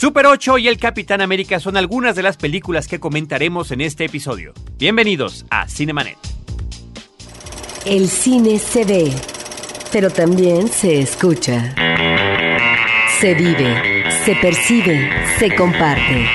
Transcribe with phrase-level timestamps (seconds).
[0.00, 4.06] Super 8 y El Capitán América son algunas de las películas que comentaremos en este
[4.06, 4.54] episodio.
[4.78, 6.16] Bienvenidos a Cinemanet.
[7.84, 9.12] El cine se ve,
[9.92, 11.74] pero también se escucha.
[13.20, 16.26] Se vive, se percibe, se comparte.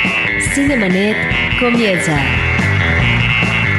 [0.54, 1.18] Cinemanet
[1.60, 2.24] comienza.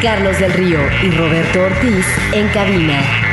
[0.02, 3.25] Carlos del Río y Roberto Ortiz en cabina.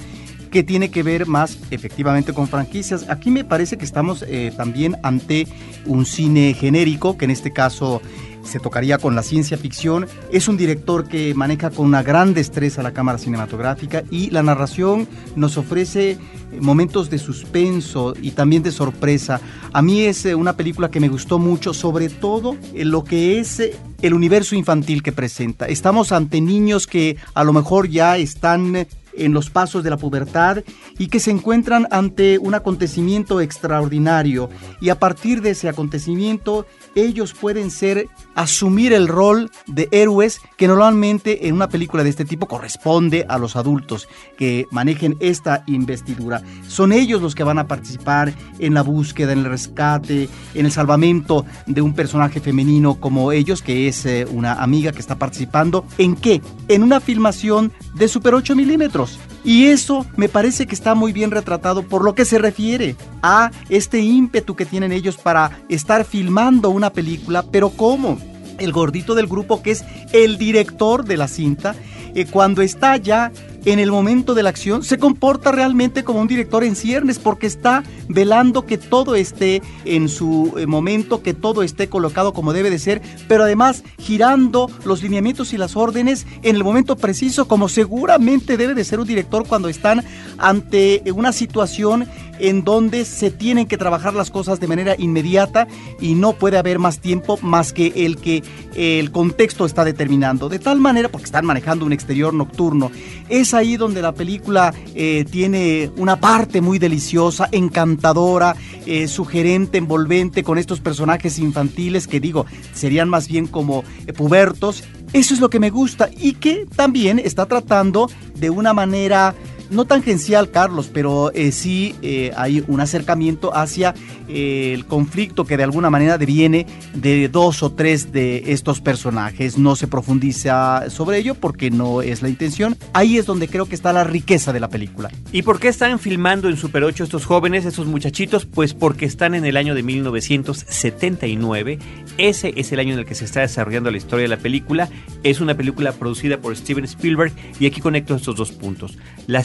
[0.51, 3.09] que tiene que ver más efectivamente con franquicias.
[3.09, 5.47] Aquí me parece que estamos eh, también ante
[5.87, 8.03] un cine genérico, que en este caso
[8.43, 10.07] se tocaría con la ciencia ficción.
[10.33, 15.09] Es un director que maneja con una gran destreza la cámara cinematográfica y la narración
[15.37, 16.19] nos ofrece
[16.61, 19.41] momentos de suspenso y también de sorpresa.
[19.73, 23.39] A mí es eh, una película que me gustó mucho, sobre todo en lo que
[23.39, 25.67] es eh, el universo infantil que presenta.
[25.67, 30.63] Estamos ante niños que a lo mejor ya están en los pasos de la pubertad
[30.99, 37.35] y que se encuentran ante un acontecimiento extraordinario y a partir de ese acontecimiento ellos
[37.35, 42.47] pueden ser asumir el rol de héroes que normalmente en una película de este tipo
[42.47, 46.43] corresponde a los adultos que manejen esta investidura.
[46.67, 50.73] Son ellos los que van a participar en la búsqueda, en el rescate, en el
[50.73, 55.85] salvamento de un personaje femenino como ellos, que es eh, una amiga que está participando.
[55.99, 56.41] ¿En qué?
[56.69, 59.19] En una filmación de Super 8 milímetros.
[59.45, 63.51] Y eso me parece que está muy bien retratado por lo que se refiere a
[63.69, 68.19] este ímpetu que tienen ellos para estar filmando una película, pero ¿cómo?
[68.59, 71.75] El gordito del grupo, que es el director de la cinta,
[72.15, 73.33] eh, cuando está ya
[73.65, 77.47] en el momento de la acción se comporta realmente como un director en ciernes porque
[77.47, 82.71] está velando que todo esté en su eh, momento, que todo esté colocado como debe
[82.71, 87.69] de ser, pero además girando los lineamientos y las órdenes en el momento preciso como
[87.69, 90.05] seguramente debe de ser un director cuando están
[90.39, 92.09] ante una situación
[92.41, 95.69] en donde se tienen que trabajar las cosas de manera inmediata
[96.01, 98.43] y no puede haber más tiempo más que el que
[98.75, 100.49] el contexto está determinando.
[100.49, 102.91] De tal manera, porque están manejando un exterior nocturno,
[103.29, 108.57] es ahí donde la película eh, tiene una parte muy deliciosa, encantadora,
[108.87, 114.85] eh, sugerente, envolvente, con estos personajes infantiles que digo, serían más bien como eh, pubertos.
[115.13, 119.35] Eso es lo que me gusta y que también está tratando de una manera
[119.71, 123.95] no tangencial, Carlos, pero eh, sí eh, hay un acercamiento hacia
[124.29, 129.59] eh, el conflicto que de alguna manera deviene de dos o tres de estos personajes.
[129.59, 132.77] No se profundiza sobre ello porque no es la intención.
[132.93, 135.11] Ahí es donde creo que está la riqueza de la película.
[135.33, 138.47] ¿Y por qué están filmando en Super 8 estos jóvenes, estos muchachitos?
[138.47, 141.79] Pues porque están en el año de 1979.
[142.19, 144.89] Ese es el año en el que se está desarrollando la historia de la película.
[145.23, 148.99] Es una película producida por Steven Spielberg y aquí conecto estos dos puntos.
[149.27, 149.45] La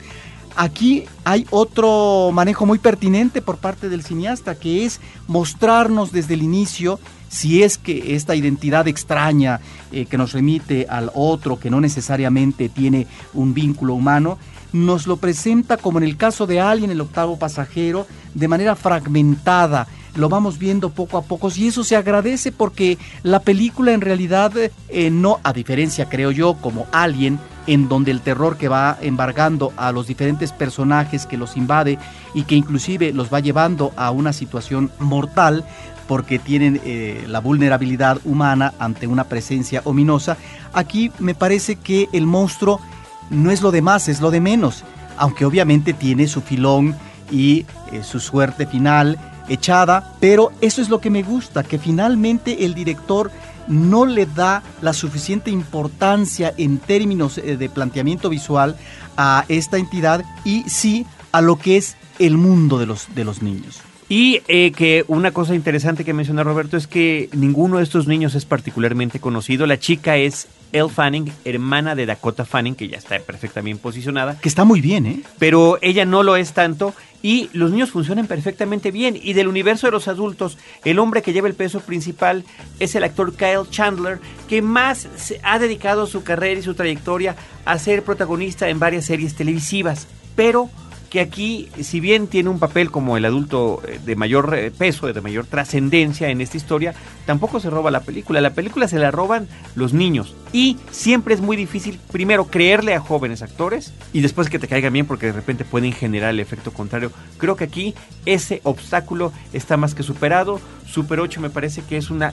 [0.56, 6.44] Aquí hay otro manejo muy pertinente por parte del cineasta, que es mostrarnos desde el
[6.44, 7.00] inicio
[7.31, 9.62] si es que esta identidad extraña
[9.92, 14.38] eh, que nos remite al otro, que no necesariamente tiene un vínculo humano,
[14.74, 19.88] nos lo presenta como en el caso de Alien, el octavo pasajero, de manera fragmentada.
[20.15, 24.51] Lo vamos viendo poco a poco y eso se agradece porque la película en realidad
[24.89, 29.73] eh, no, a diferencia creo yo, como Alien, en donde el terror que va embargando
[29.77, 31.99] a los diferentes personajes que los invade
[32.33, 35.63] y que inclusive los va llevando a una situación mortal
[36.07, 40.35] porque tienen eh, la vulnerabilidad humana ante una presencia ominosa,
[40.73, 42.81] aquí me parece que el monstruo
[43.29, 44.83] no es lo de más, es lo de menos,
[45.17, 46.95] aunque obviamente tiene su filón
[47.31, 49.17] y eh, su suerte final
[49.47, 53.31] echada, pero eso es lo que me gusta, que finalmente el director
[53.67, 58.75] no le da la suficiente importancia en términos eh, de planteamiento visual
[59.17, 63.41] a esta entidad y sí a lo que es el mundo de los, de los
[63.41, 63.81] niños.
[64.09, 68.35] Y eh, que una cosa interesante que menciona Roberto es que ninguno de estos niños
[68.35, 69.65] es particularmente conocido.
[69.65, 74.38] La chica es Elle Fanning, hermana de Dakota Fanning, que ya está perfectamente posicionada.
[74.39, 75.23] Que está muy bien, ¿eh?
[75.38, 79.19] Pero ella no lo es tanto y los niños funcionan perfectamente bien.
[79.21, 82.44] Y del universo de los adultos, el hombre que lleva el peso principal
[82.79, 87.35] es el actor Kyle Chandler, que más se ha dedicado su carrera y su trayectoria
[87.65, 90.07] a ser protagonista en varias series televisivas.
[90.35, 90.69] Pero
[91.11, 95.11] que aquí, si bien tiene un papel como el adulto eh, de mayor eh, peso,
[95.11, 96.93] de mayor trascendencia en esta historia,
[97.25, 98.39] tampoco se roba la película.
[98.39, 100.33] La película se la roban los niños.
[100.53, 104.93] Y siempre es muy difícil, primero, creerle a jóvenes actores y después que te caigan
[104.93, 107.11] bien porque de repente pueden generar el efecto contrario.
[107.37, 107.93] Creo que aquí
[108.25, 110.61] ese obstáculo está más que superado.
[110.87, 112.31] Super 8 me parece que es una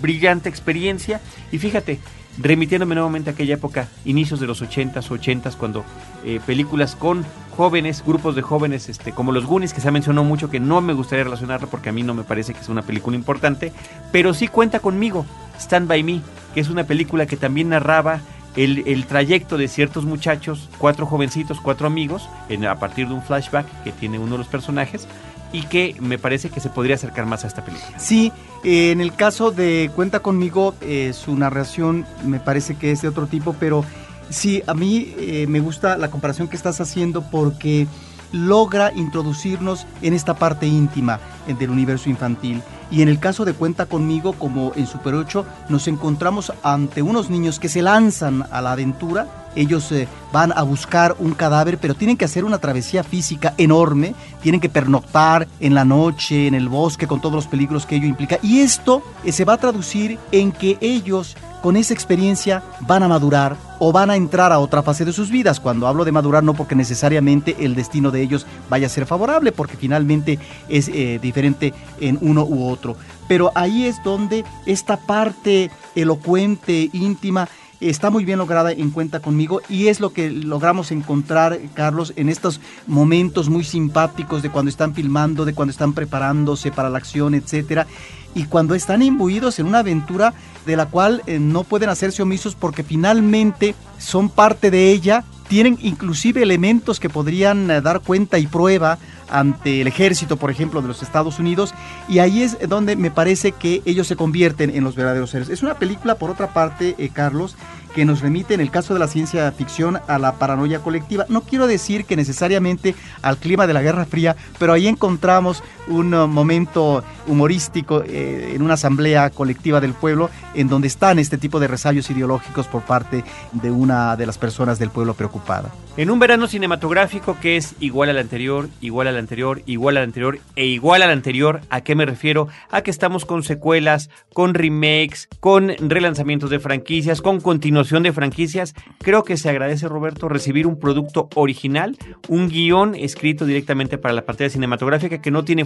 [0.00, 1.20] brillante experiencia.
[1.52, 2.00] Y fíjate,
[2.38, 5.84] remitiéndome nuevamente a aquella época, inicios de los 80s, 80s, cuando
[6.24, 7.24] eh, películas con
[7.56, 10.80] jóvenes, grupos de jóvenes, este, como los Goonies, que se ha mencionado mucho, que no
[10.80, 13.72] me gustaría relacionarla porque a mí no me parece que es una película importante,
[14.10, 15.24] pero sí cuenta conmigo,
[15.58, 16.20] Stand By Me,
[16.52, 18.20] que es una película que también narraba
[18.56, 23.22] el, el trayecto de ciertos muchachos, cuatro jovencitos, cuatro amigos, en, a partir de un
[23.22, 25.08] flashback que tiene uno de los personajes,
[25.52, 27.98] y que me parece que se podría acercar más a esta película.
[27.98, 28.32] Sí,
[28.64, 33.08] eh, en el caso de Cuenta conmigo, eh, su narración me parece que es de
[33.08, 33.84] otro tipo, pero
[34.30, 37.86] sí, a mí eh, me gusta la comparación que estás haciendo porque
[38.34, 42.62] logra introducirnos en esta parte íntima del universo infantil.
[42.90, 47.30] Y en el caso de Cuenta conmigo, como en Super 8, nos encontramos ante unos
[47.30, 49.26] niños que se lanzan a la aventura.
[49.56, 54.14] Ellos eh, van a buscar un cadáver, pero tienen que hacer una travesía física enorme.
[54.42, 58.06] Tienen que pernoctar en la noche, en el bosque, con todos los peligros que ello
[58.06, 58.38] implica.
[58.42, 63.08] Y esto eh, se va a traducir en que ellos, con esa experiencia, van a
[63.08, 65.60] madurar o van a entrar a otra fase de sus vidas.
[65.60, 69.50] Cuando hablo de madurar, no porque necesariamente el destino de ellos vaya a ser favorable,
[69.50, 72.98] porque finalmente es eh, diferente en uno u otro.
[73.28, 77.48] Pero ahí es donde esta parte elocuente, íntima,
[77.80, 82.28] está muy bien lograda en cuenta conmigo y es lo que logramos encontrar, Carlos, en
[82.28, 87.34] estos momentos muy simpáticos de cuando están filmando, de cuando están preparándose para la acción,
[87.34, 87.86] etcétera,
[88.34, 90.34] y cuando están imbuidos en una aventura
[90.66, 95.78] de la cual eh, no pueden hacerse omisos porque finalmente son parte de ella, tienen
[95.82, 98.98] inclusive elementos que podrían eh, dar cuenta y prueba
[99.28, 101.74] ante el ejército, por ejemplo, de los Estados Unidos,
[102.08, 105.50] y ahí es donde me parece que ellos se convierten en los verdaderos héroes.
[105.50, 107.56] Es una película, por otra parte, eh, Carlos,
[107.94, 111.26] que nos remite en el caso de la ciencia ficción a la paranoia colectiva.
[111.28, 116.10] No quiero decir que necesariamente al clima de la Guerra Fría, pero ahí encontramos un
[116.30, 121.68] momento humorístico eh, en una asamblea colectiva del pueblo en donde están este tipo de
[121.68, 125.72] resabios ideológicos por parte de una de las personas del pueblo preocupada.
[125.96, 130.40] En un verano cinematográfico que es igual al anterior, igual al anterior, igual al anterior
[130.56, 132.48] e igual al anterior, ¿a qué me refiero?
[132.70, 138.74] A que estamos con secuelas, con remakes, con relanzamientos de franquicias, con continuación de franquicias.
[138.98, 141.96] Creo que se agradece, Roberto, recibir un producto original,
[142.28, 145.64] un guion escrito directamente para la pantalla cinematográfica que no tiene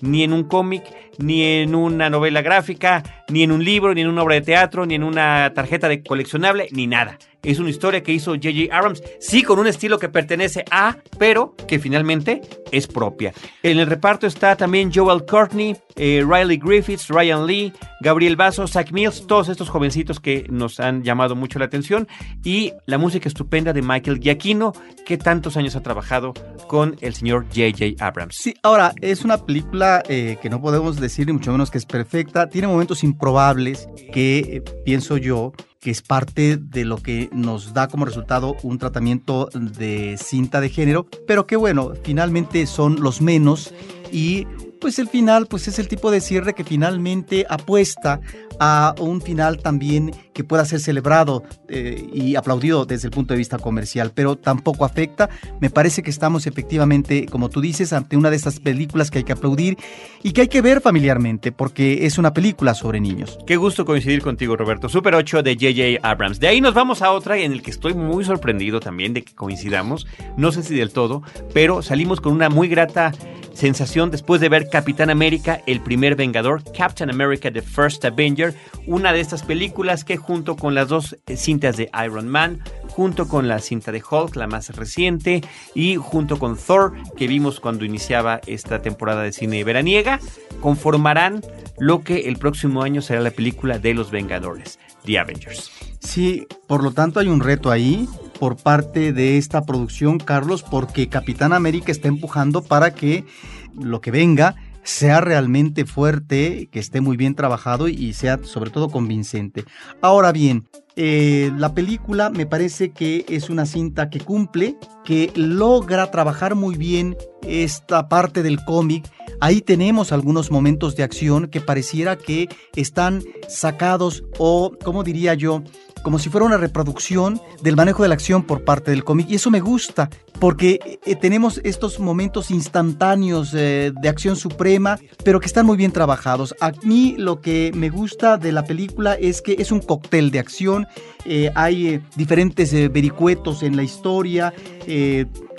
[0.00, 0.84] ni en un cómic,
[1.18, 4.86] ni en una novela gráfica, ni en un libro, ni en una obra de teatro,
[4.86, 7.18] ni en una tarjeta de coleccionable, ni nada.
[7.42, 8.76] Es una historia que hizo J.J.
[8.76, 13.32] Abrams, sí con un estilo que pertenece a, pero que finalmente es propia.
[13.62, 18.92] En el reparto está también Joel Courtney, eh, Riley Griffiths, Ryan Lee, Gabriel Basso, Zach
[18.92, 22.08] Mills, todos estos jovencitos que nos han llamado mucho la atención
[22.44, 24.74] y la música estupenda de Michael Giacchino,
[25.06, 26.34] que tantos años ha trabajado
[26.66, 28.04] con el señor J.J.
[28.04, 28.36] Abrams.
[28.36, 31.86] Sí, ahora, es una película eh, que no podemos decir ni mucho menos que es
[31.86, 37.72] perfecta, tiene momentos improbables que eh, pienso yo que es parte de lo que nos
[37.72, 43.22] da como resultado un tratamiento de cinta de género, pero que bueno, finalmente son los
[43.22, 43.72] menos
[44.12, 44.46] y
[44.80, 48.20] pues el final pues es el tipo de cierre que finalmente apuesta
[48.58, 53.38] a un final también que pueda ser celebrado eh, y aplaudido desde el punto de
[53.38, 55.30] vista comercial, pero tampoco afecta.
[55.60, 59.24] Me parece que estamos efectivamente, como tú dices, ante una de estas películas que hay
[59.24, 59.78] que aplaudir
[60.22, 63.38] y que hay que ver familiarmente, porque es una película sobre niños.
[63.46, 64.88] Qué gusto coincidir contigo, Roberto.
[64.88, 66.08] Super 8 de J.J.
[66.08, 66.40] Abrams.
[66.40, 69.34] De ahí nos vamos a otra en el que estoy muy sorprendido también de que
[69.34, 70.06] coincidamos.
[70.36, 71.22] No sé si del todo,
[71.54, 73.12] pero salimos con una muy grata
[73.52, 78.54] sensación después de ver Capitán América, el primer Vengador, Captain America, The First Avenger,
[78.86, 83.48] una de estas películas que junto con las dos cintas de Iron Man, junto con
[83.48, 85.42] la cinta de Hulk, la más reciente,
[85.74, 90.20] y junto con Thor, que vimos cuando iniciaba esta temporada de cine veraniega,
[90.60, 91.42] conformarán
[91.78, 95.70] lo que el próximo año será la película de los Vengadores, The Avengers.
[96.00, 98.08] Sí, por lo tanto hay un reto ahí
[98.38, 103.26] por parte de esta producción, Carlos, porque Capitán América está empujando para que
[103.74, 108.88] lo que venga sea realmente fuerte, que esté muy bien trabajado y sea sobre todo
[108.88, 109.64] convincente.
[110.00, 116.10] Ahora bien, eh, la película me parece que es una cinta que cumple, que logra
[116.10, 119.08] trabajar muy bien esta parte del cómic.
[119.40, 125.62] Ahí tenemos algunos momentos de acción que pareciera que están sacados o, como diría yo,
[126.02, 129.28] como si fuera una reproducción del manejo de la acción por parte del cómic.
[129.30, 135.40] Y eso me gusta, porque eh, tenemos estos momentos instantáneos eh, de acción suprema, pero
[135.40, 136.54] que están muy bien trabajados.
[136.60, 140.38] A mí lo que me gusta de la película es que es un cóctel de
[140.38, 140.86] acción,
[141.24, 144.54] eh, hay diferentes vericuetos en la historia,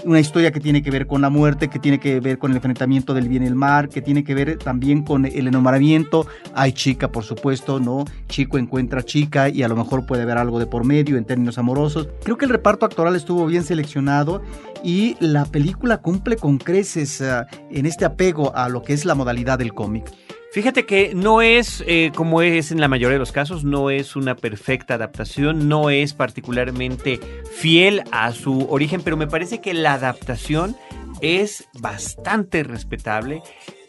[0.06, 2.58] una historia que tiene que ver con la muerte, que tiene que ver con el
[2.58, 6.28] enfrentamiento del bien y el mal, que tiene que ver también con el enamoramiento.
[6.54, 8.06] Hay chica, por supuesto, ¿no?
[8.28, 11.58] Chico encuentra chica y a lo mejor puede haber algo de por medio en términos
[11.58, 12.10] amorosos.
[12.24, 14.42] Creo que el reparto actoral estuvo bien seleccionado
[14.84, 19.16] y la película cumple con creces uh, en este apego a lo que es la
[19.16, 20.12] modalidad del cómic.
[20.52, 24.18] Fíjate que no es, eh, como es en la mayoría de los casos, no es
[24.18, 27.22] una perfecta adaptación, no es particularmente
[27.54, 30.76] fiel a su origen, pero me parece que la adaptación
[31.22, 33.42] es bastante respetable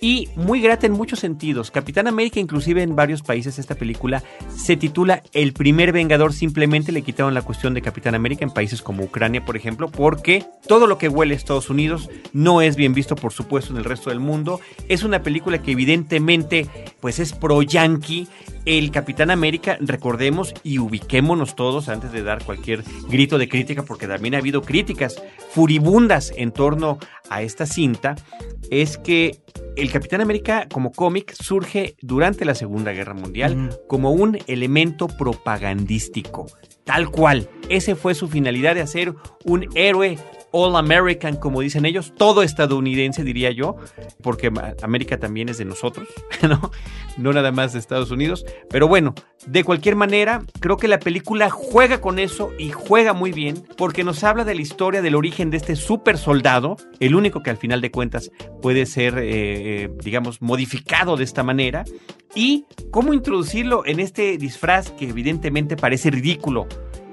[0.02, 1.70] y muy grata en muchos sentidos.
[1.70, 4.22] Capitán América, inclusive en varios países esta película
[4.54, 8.82] se titula El primer Vengador, simplemente le quitaron la cuestión de Capitán América en países
[8.82, 12.94] como Ucrania, por ejemplo, porque todo lo que huele a Estados Unidos no es bien
[12.94, 14.60] visto, por supuesto, en el resto del mundo.
[14.88, 16.66] Es una película que evidentemente
[17.00, 18.26] pues es pro-yankee
[18.64, 24.08] el Capitán América, recordemos y ubiquémonos todos antes de dar cualquier grito de crítica, porque
[24.08, 26.98] también ha habido críticas furibundas en torno
[27.30, 28.16] a esta cinta,
[28.70, 29.40] es que
[29.76, 36.46] el Capitán América como cómic surge durante la Segunda Guerra Mundial como un elemento propagandístico,
[36.84, 37.48] tal cual.
[37.68, 39.14] Ese fue su finalidad de hacer
[39.44, 40.18] un héroe
[40.52, 43.76] All American, como dicen ellos, todo estadounidense, diría yo,
[44.22, 46.08] porque América también es de nosotros,
[46.42, 46.70] ¿no?
[47.16, 48.44] No nada más de Estados Unidos.
[48.70, 49.14] Pero bueno,
[49.46, 54.04] de cualquier manera, creo que la película juega con eso y juega muy bien, porque
[54.04, 57.56] nos habla de la historia del origen de este super soldado, el único que al
[57.56, 58.30] final de cuentas
[58.60, 61.84] puede ser, eh, eh, digamos, modificado de esta manera,
[62.34, 66.66] y cómo introducirlo en este disfraz que evidentemente parece ridículo.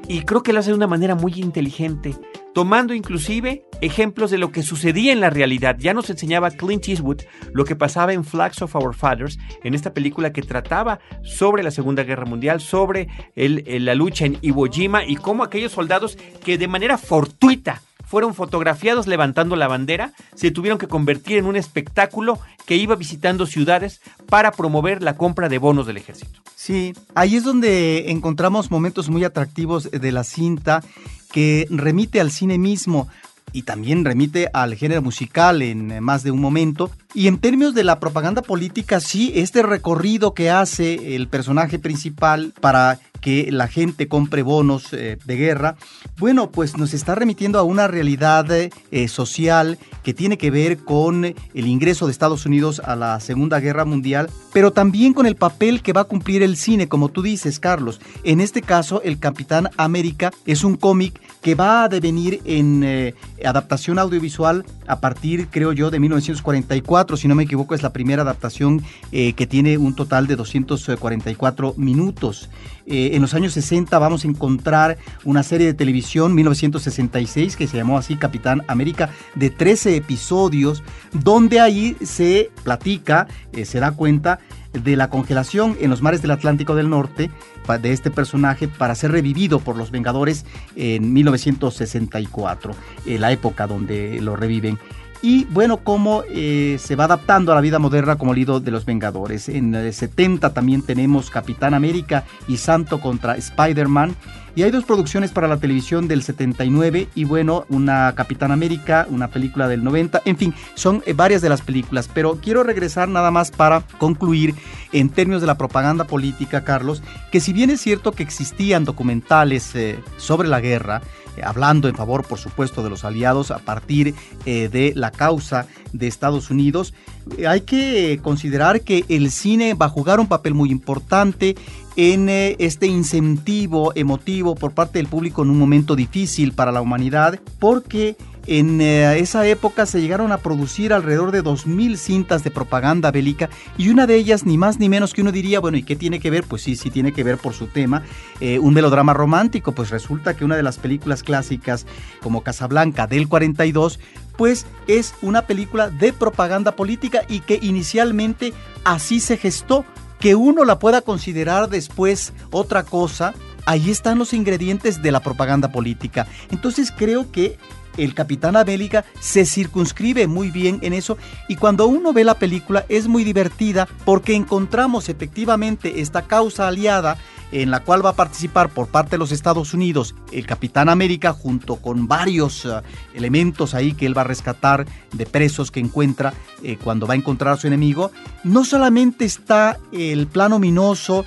[0.07, 2.15] Y creo que lo hace de una manera muy inteligente
[2.53, 5.77] tomando inclusive ejemplos de lo que sucedía en la realidad.
[5.79, 7.21] Ya nos enseñaba Clint Eastwood
[7.53, 11.71] lo que pasaba en Flags of Our Fathers, en esta película que trataba sobre la
[11.71, 16.67] Segunda Guerra Mundial, sobre la lucha en Iwo Jima y cómo aquellos soldados que de
[16.67, 22.75] manera fortuita fueron fotografiados levantando la bandera, se tuvieron que convertir en un espectáculo que
[22.75, 26.41] iba visitando ciudades para promover la compra de bonos del ejército.
[26.55, 30.81] Sí, ahí es donde encontramos momentos muy atractivos de la cinta
[31.31, 33.07] que remite al cine mismo
[33.53, 36.91] y también remite al género musical en más de un momento.
[37.13, 42.53] Y en términos de la propaganda política, sí, este recorrido que hace el personaje principal
[42.61, 45.75] para que la gente compre bonos eh, de guerra,
[46.17, 51.25] bueno, pues nos está remitiendo a una realidad eh, social que tiene que ver con
[51.25, 55.81] el ingreso de Estados Unidos a la Segunda Guerra Mundial, pero también con el papel
[55.81, 57.99] que va a cumplir el cine, como tú dices, Carlos.
[58.23, 63.15] En este caso, el Capitán América es un cómic que va a devenir en eh,
[63.45, 68.21] adaptación audiovisual a partir, creo yo, de 1944, si no me equivoco, es la primera
[68.23, 72.49] adaptación que tiene un total de 244 minutos.
[72.89, 77.77] Eh, en los años 60 vamos a encontrar una serie de televisión, 1966, que se
[77.77, 84.39] llamó así Capitán América, de 13 episodios, donde ahí se platica, eh, se da cuenta
[84.73, 87.29] de la congelación en los mares del Atlántico del Norte
[87.77, 90.45] de este personaje para ser revivido por los Vengadores
[90.75, 92.71] en 1964,
[93.05, 94.79] eh, la época donde lo reviven
[95.21, 98.85] y bueno, cómo eh, se va adaptando a la vida moderna como el de los
[98.85, 99.49] Vengadores.
[99.49, 104.15] En el 70 también tenemos Capitán América y Santo contra Spider-Man.
[104.55, 109.27] Y hay dos producciones para la televisión del 79 y bueno, una Capitán América, una
[109.27, 110.21] película del 90.
[110.25, 112.09] En fin, son eh, varias de las películas.
[112.13, 114.55] Pero quiero regresar nada más para concluir
[114.91, 119.75] en términos de la propaganda política, Carlos, que si bien es cierto que existían documentales
[119.75, 121.01] eh, sobre la guerra,
[121.43, 126.07] hablando en favor, por supuesto, de los aliados a partir eh, de la causa de
[126.07, 126.93] Estados Unidos.
[127.37, 131.55] Eh, hay que considerar que el cine va a jugar un papel muy importante
[131.95, 136.81] en eh, este incentivo emotivo por parte del público en un momento difícil para la
[136.81, 138.15] humanidad, porque
[138.49, 143.49] en eh, esa época se llegaron a producir alrededor de 2.000 cintas de propaganda bélica
[143.77, 146.19] y una de ellas ni más ni menos que uno diría, bueno, ¿y qué tiene
[146.19, 146.43] que ver?
[146.45, 148.01] Pues sí, sí tiene que ver por su tema,
[148.39, 151.85] eh, un melodrama romántico, pues resulta que una de las películas clásicas
[152.23, 153.99] como Casablanca del 42
[154.35, 158.53] pues es una película de propaganda política y que inicialmente
[158.85, 159.85] así se gestó.
[160.17, 163.33] Que uno la pueda considerar después otra cosa,
[163.69, 166.25] ahí están los ingredientes de la propaganda política.
[166.49, 167.59] Entonces creo que
[167.97, 172.85] el Capitán América se circunscribe muy bien en eso y cuando uno ve la película
[172.89, 177.17] es muy divertida porque encontramos efectivamente esta causa aliada
[177.51, 181.31] en la cual va a participar por parte de los Estados Unidos el Capitán América
[181.31, 182.69] junto con varios eh,
[183.13, 187.17] elementos ahí que él va a rescatar de presos que encuentra eh, cuando va a
[187.17, 188.11] encontrar a su enemigo.
[188.43, 191.25] No solamente está el plano ominoso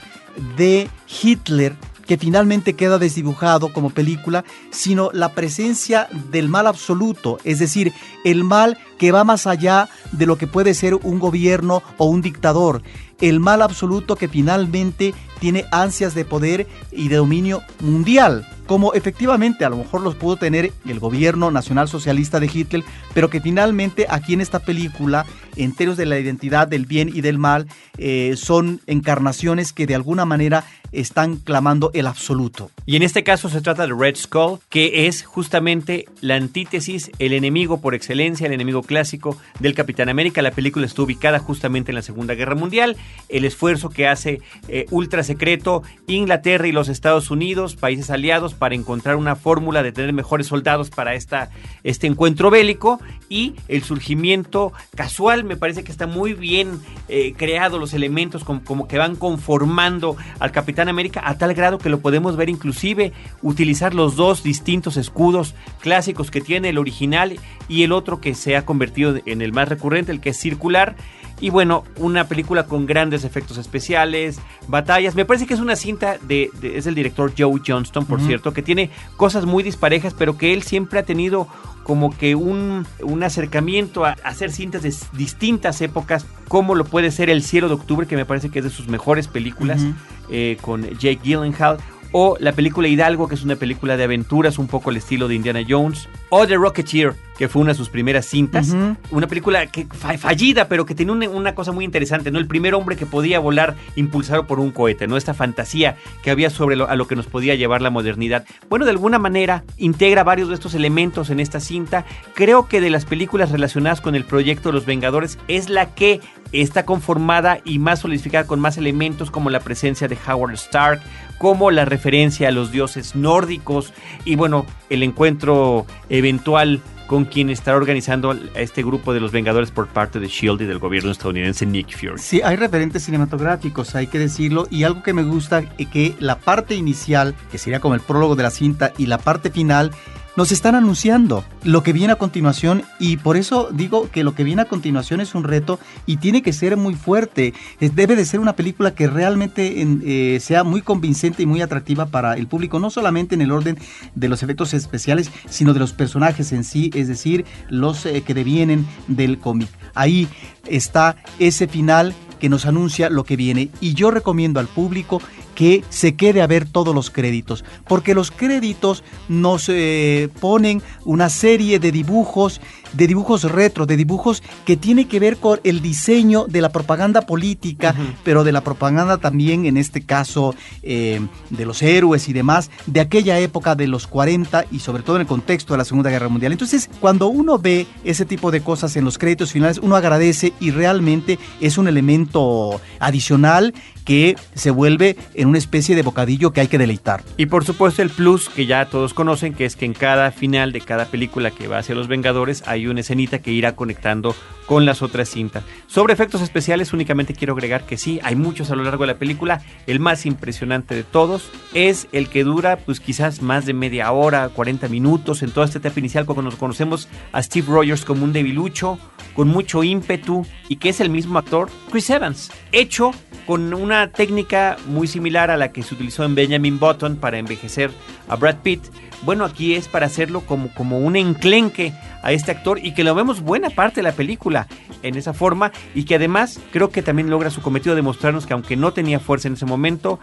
[0.56, 0.88] de
[1.22, 1.76] Hitler
[2.12, 7.90] que finalmente queda desdibujado como película, sino la presencia del mal absoluto, es decir,
[8.22, 12.20] el mal que va más allá de lo que puede ser un gobierno o un
[12.20, 12.82] dictador,
[13.22, 19.64] el mal absoluto que finalmente tiene ansias de poder y de dominio mundial, como efectivamente
[19.64, 24.06] a lo mejor los pudo tener el gobierno nacional socialista de Hitler, pero que finalmente
[24.10, 25.24] aquí en esta película,
[25.56, 29.94] en términos de la identidad del bien y del mal, eh, son encarnaciones que de
[29.94, 32.70] alguna manera están clamando el absoluto.
[32.86, 37.32] Y en este caso se trata de Red Skull, que es justamente la antítesis, el
[37.32, 40.42] enemigo por excelencia, el enemigo clásico del Capitán América.
[40.42, 42.96] La película está ubicada justamente en la Segunda Guerra Mundial.
[43.28, 48.74] El esfuerzo que hace eh, ultra secreto Inglaterra y los Estados Unidos, países aliados, para
[48.74, 51.50] encontrar una fórmula de tener mejores soldados para esta,
[51.84, 57.78] este encuentro bélico y el surgimiento casual, me parece que está muy bien eh, creado
[57.78, 62.00] los elementos como, como, que van conformando al Capitán América a tal grado que lo
[62.00, 67.92] podemos ver inclusive utilizar los dos distintos escudos clásicos que tiene el original y el
[67.92, 70.96] otro que se ha convertido en el más recurrente, el que es circular.
[71.40, 75.16] Y bueno, una película con grandes efectos especiales, batallas.
[75.16, 78.62] Me parece que es una cinta de, es el director Joe Johnston, por cierto, que
[78.62, 81.48] tiene cosas muy disparejas, pero que él siempre ha tenido
[81.82, 87.30] como que un, un acercamiento a, hacer cintas de distintas épocas, como lo puede ser
[87.30, 89.82] El cielo de octubre, que me parece que es de sus mejores películas,
[90.30, 91.78] eh, con Jake Gyllenhaal,
[92.12, 95.34] o la película Hidalgo, que es una película de aventuras, un poco al estilo de
[95.34, 98.74] Indiana Jones, o The Rocketeer, que fue una de sus primeras cintas.
[99.10, 102.38] Una película que fallida, pero que tiene una, cosa muy interesante, ¿no?
[102.38, 105.18] El primer hombre que podía volar impulsado por un cohete, ¿no?
[105.18, 108.46] Esta fantasía que había sobre lo, a lo que nos podía llevar la modernidad.
[108.70, 112.06] Bueno, de alguna manera integra varios de estos elementos en esta cinta.
[112.32, 116.22] Creo que de las películas relacionadas con el proyecto de Los Vengadores es la que
[116.52, 121.02] está conformada y más solidificada con más elementos como la presencia de Howard Stark,
[121.38, 123.92] como la referencia a los dioses nórdicos
[124.24, 125.86] y bueno, el encuentro
[126.22, 130.64] eventual con quien estará organizando este grupo de los Vengadores por parte de Shield y
[130.64, 132.18] del gobierno estadounidense Nick Fury.
[132.18, 136.38] Sí, hay referentes cinematográficos, hay que decirlo, y algo que me gusta es que la
[136.38, 139.90] parte inicial, que sería como el prólogo de la cinta, y la parte final
[140.36, 144.44] nos están anunciando lo que viene a continuación y por eso digo que lo que
[144.44, 147.54] viene a continuación es un reto y tiene que ser muy fuerte.
[147.80, 152.34] Debe de ser una película que realmente eh, sea muy convincente y muy atractiva para
[152.34, 153.78] el público, no solamente en el orden
[154.14, 158.34] de los efectos especiales, sino de los personajes en sí, es decir, los eh, que
[158.34, 159.68] devienen del cómic.
[159.94, 160.28] Ahí
[160.66, 165.22] está ese final que nos anuncia lo que viene y yo recomiendo al público
[165.54, 171.28] que se quede a ver todos los créditos, porque los créditos nos eh, ponen una
[171.28, 172.60] serie de dibujos
[172.92, 177.22] de dibujos retro, de dibujos que tiene que ver con el diseño de la propaganda
[177.22, 182.70] política, pero de la propaganda también, en este caso, eh, de los héroes y demás,
[182.86, 186.10] de aquella época de los 40 y sobre todo en el contexto de la Segunda
[186.10, 186.52] Guerra Mundial.
[186.52, 190.70] Entonces, cuando uno ve ese tipo de cosas en los créditos finales, uno agradece y
[190.70, 193.74] realmente es un elemento adicional
[194.04, 197.22] que se vuelve en una especie de bocadillo que hay que deleitar.
[197.36, 200.72] Y por supuesto el plus que ya todos conocen, que es que en cada final
[200.72, 204.34] de cada película que va hacia los Vengadores hay una escenita que irá conectando
[204.66, 205.64] con las otras cintas.
[205.86, 209.18] Sobre efectos especiales únicamente quiero agregar que sí, hay muchos a lo largo de la
[209.18, 209.62] película.
[209.86, 214.48] El más impresionante de todos es el que dura pues quizás más de media hora,
[214.48, 218.32] 40 minutos en toda esta etapa inicial cuando nos conocemos a Steve Rogers como un
[218.32, 218.98] debilucho,
[219.34, 223.12] con mucho ímpetu y que es el mismo actor, Chris Evans, hecho
[223.46, 227.90] con una técnica muy similar a la que se utilizó en Benjamin Button para envejecer
[228.28, 228.82] a Brad Pitt.
[229.22, 233.14] Bueno, aquí es para hacerlo como, como un enclenque a este actor y que lo
[233.14, 234.66] vemos buena parte de la película
[235.02, 238.52] en esa forma y que además creo que también logra su cometido de mostrarnos que
[238.52, 240.18] aunque no tenía fuerza en ese momento,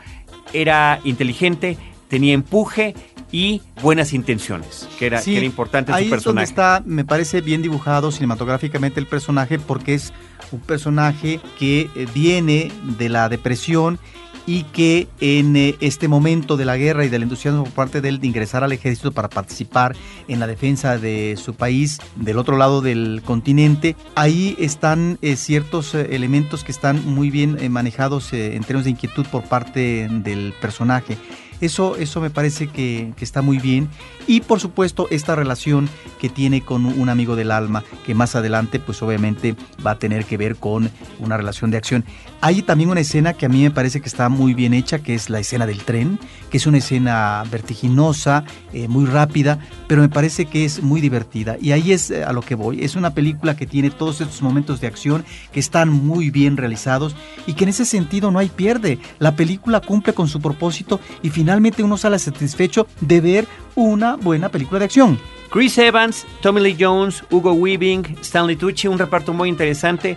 [0.54, 1.78] era inteligente,
[2.10, 2.96] tenía empuje
[3.32, 6.44] y buenas intenciones, que era, era importante en su personaje.
[6.44, 10.12] Es está, me parece bien dibujado cinematográficamente el personaje porque es
[10.52, 14.00] un personaje que eh, viene de la depresión
[14.48, 18.10] y que en eh, este momento de la guerra y del entusiasmo por parte de
[18.10, 19.96] él de ingresar al ejército para participar
[20.28, 25.94] en la defensa de su país del otro lado del continente, ahí están eh, ciertos
[25.94, 31.20] elementos que están muy bien manejados en términos de inquietud por parte del personaje.
[31.62, 33.90] Eso, eso me parece que, está muy bien.
[34.28, 38.80] Y por supuesto esta relación que tiene con un amigo del alma, que más adelante
[38.80, 42.06] pues obviamente va a tener que ver con una relación de acción.
[42.42, 45.14] Hay también una escena que a mí me parece que está muy bien hecha, que
[45.14, 46.20] es la escena del tren,
[46.50, 51.58] que es una escena vertiginosa, eh, muy rápida, pero me parece que es muy divertida.
[51.60, 52.84] Y ahí es eh, a lo que voy.
[52.84, 57.16] Es una película que tiene todos estos momentos de acción que están muy bien realizados
[57.46, 59.00] y que en ese sentido no hay pierde.
[59.18, 64.18] La película cumple con su propósito y finalmente finalmente uno sale satisfecho de ver una
[64.18, 65.20] buena película de acción.
[65.50, 70.16] Chris Evans, Tommy Lee Jones, Hugo Weaving, Stanley Tucci, un reparto muy interesante.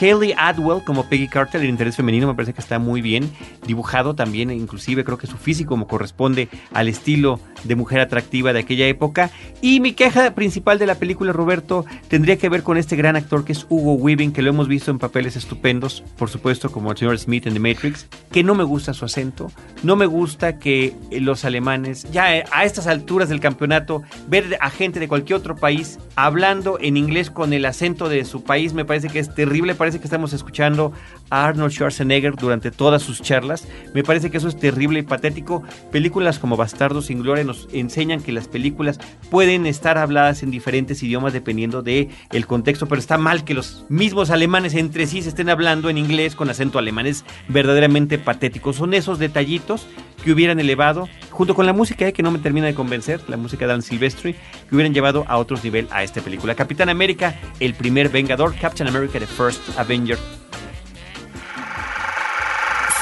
[0.00, 3.30] Haley Adwell como Peggy Carter, el interés femenino me parece que está muy bien
[3.66, 8.60] dibujado también, inclusive creo que su físico como corresponde al estilo de mujer atractiva de
[8.60, 9.30] aquella época.
[9.60, 13.44] Y mi queja principal de la película, Roberto, tendría que ver con este gran actor
[13.44, 16.96] que es Hugo Weaving, que lo hemos visto en papeles estupendos, por supuesto como el
[16.96, 20.94] señor Smith en The Matrix, que no me gusta su acento, no me gusta que
[21.10, 25.98] los alemanes, ya a estas alturas del campeonato, ver a gente de cualquier otro país
[26.16, 30.00] hablando en inglés con el acento de su país me parece que es terrible parece
[30.00, 30.92] que estamos escuchando
[31.30, 33.66] a Arnold Schwarzenegger durante todas sus charlas.
[33.94, 35.62] Me parece que eso es terrible y patético.
[35.90, 41.02] Películas como Bastardos sin Gloria nos enseñan que las películas pueden estar habladas en diferentes
[41.02, 45.30] idiomas dependiendo de el contexto, pero está mal que los mismos alemanes entre sí se
[45.30, 47.06] estén hablando en inglés con acento alemán.
[47.06, 48.74] Es verdaderamente patético.
[48.74, 49.86] Son esos detallitos
[50.28, 53.38] que hubieran elevado, junto con la música eh, que no me termina de convencer, la
[53.38, 56.54] música de Dan Silvestri, que hubieran llevado a otros nivel a esta película.
[56.54, 60.18] Capitán América, el primer Vengador, Captain America, the first Avenger.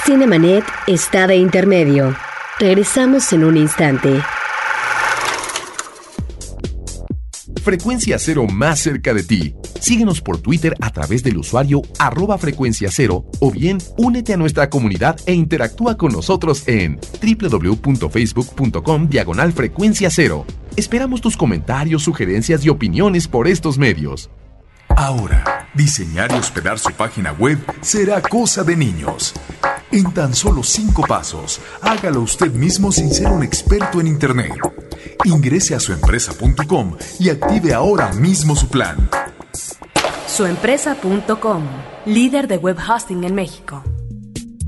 [0.05, 2.15] Cinemanet está de intermedio.
[2.61, 4.23] Regresamos en un instante.
[7.67, 9.57] Frecuencia Cero más cerca de ti.
[9.81, 14.71] Síguenos por Twitter a través del usuario arroba frecuencia cero o bien únete a nuestra
[14.71, 20.47] comunidad e interactúa con nosotros en www.facebook.com diagonal frecuencia cero.
[20.77, 24.31] Esperamos tus comentarios, sugerencias y opiniones por estos medios.
[24.91, 29.35] Ahora, diseñar y hospedar su página web será cosa de niños.
[29.93, 34.53] En tan solo cinco pasos, hágalo usted mismo sin ser un experto en Internet.
[35.25, 38.97] Ingrese a suempresa.com y active ahora mismo su plan.
[40.27, 41.63] Suempresa.com,
[42.05, 43.83] líder de web hosting en México.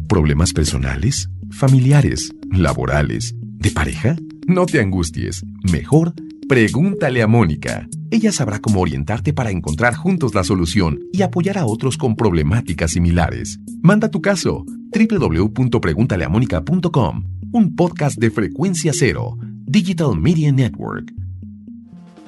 [0.08, 4.16] ¿Problemas personales, familiares, laborales, de pareja?
[4.46, 5.42] No te angusties.
[5.70, 6.14] Mejor,
[6.48, 7.86] pregúntale a Mónica.
[8.10, 12.92] Ella sabrá cómo orientarte para encontrar juntos la solución y apoyar a otros con problemáticas
[12.92, 13.60] similares.
[13.82, 21.12] Manda tu caso www.preguntaleamónica.com, un podcast de frecuencia cero, Digital Media Network.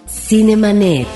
[0.07, 1.09] Cinemanet.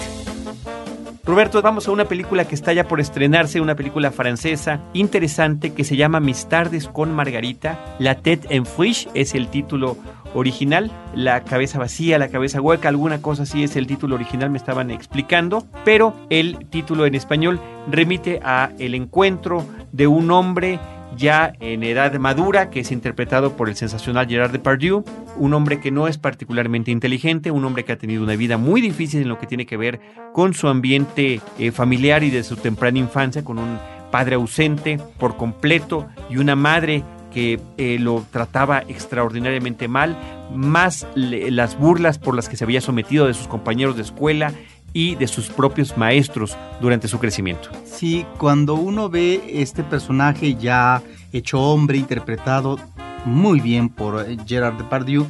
[1.27, 5.85] Roberto, vamos a una película que está ya por estrenarse, una película francesa interesante que
[5.85, 7.97] se llama Mis tardes con Margarita.
[7.99, 9.97] La tête en friche es el título
[10.35, 14.59] original, La cabeza vacía, la cabeza hueca, alguna cosa así es el título original, me
[14.59, 20.81] estaban explicando, pero el título en español remite a el encuentro de un hombre
[21.17, 25.05] ya en edad madura, que es interpretado por el sensacional Gerard Depardieu,
[25.37, 28.81] un hombre que no es particularmente inteligente, un hombre que ha tenido una vida muy
[28.81, 30.01] difícil en lo que tiene que ver
[30.33, 33.79] con su ambiente eh, familiar y de su temprana infancia, con un
[34.11, 37.03] padre ausente por completo y una madre
[37.35, 40.17] que eh, lo trataba extraordinariamente mal,
[40.55, 44.53] más las burlas por las que se había sometido de sus compañeros de escuela
[44.93, 47.69] y de sus propios maestros durante su crecimiento.
[47.85, 52.79] Sí, cuando uno ve este personaje ya hecho hombre, interpretado
[53.25, 55.27] muy bien por eh, Gerard Depardieu,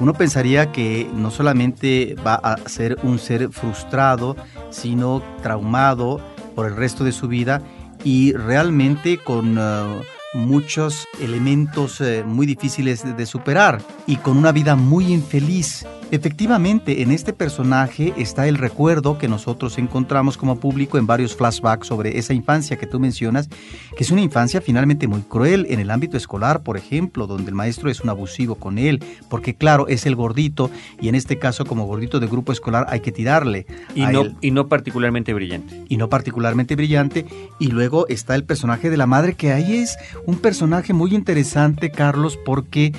[0.00, 4.36] uno pensaría que no solamente va a ser un ser frustrado,
[4.70, 6.20] sino traumado
[6.54, 7.62] por el resto de su vida
[8.04, 10.02] y realmente con eh,
[10.34, 15.86] muchos elementos eh, muy difíciles de, de superar y con una vida muy infeliz.
[16.10, 21.86] Efectivamente, en este personaje está el recuerdo que nosotros encontramos como público en varios flashbacks
[21.86, 23.48] sobre esa infancia que tú mencionas,
[23.94, 27.54] que es una infancia finalmente muy cruel en el ámbito escolar, por ejemplo, donde el
[27.54, 31.66] maestro es un abusivo con él, porque claro, es el gordito y en este caso
[31.66, 33.66] como gordito de grupo escolar hay que tirarle.
[33.94, 35.84] Y a no, él y no particularmente brillante.
[35.90, 37.26] y no particularmente brillante.
[37.58, 41.90] Y luego está el personaje de la madre, que ahí es un personaje muy interesante,
[41.90, 42.94] Carlos, porque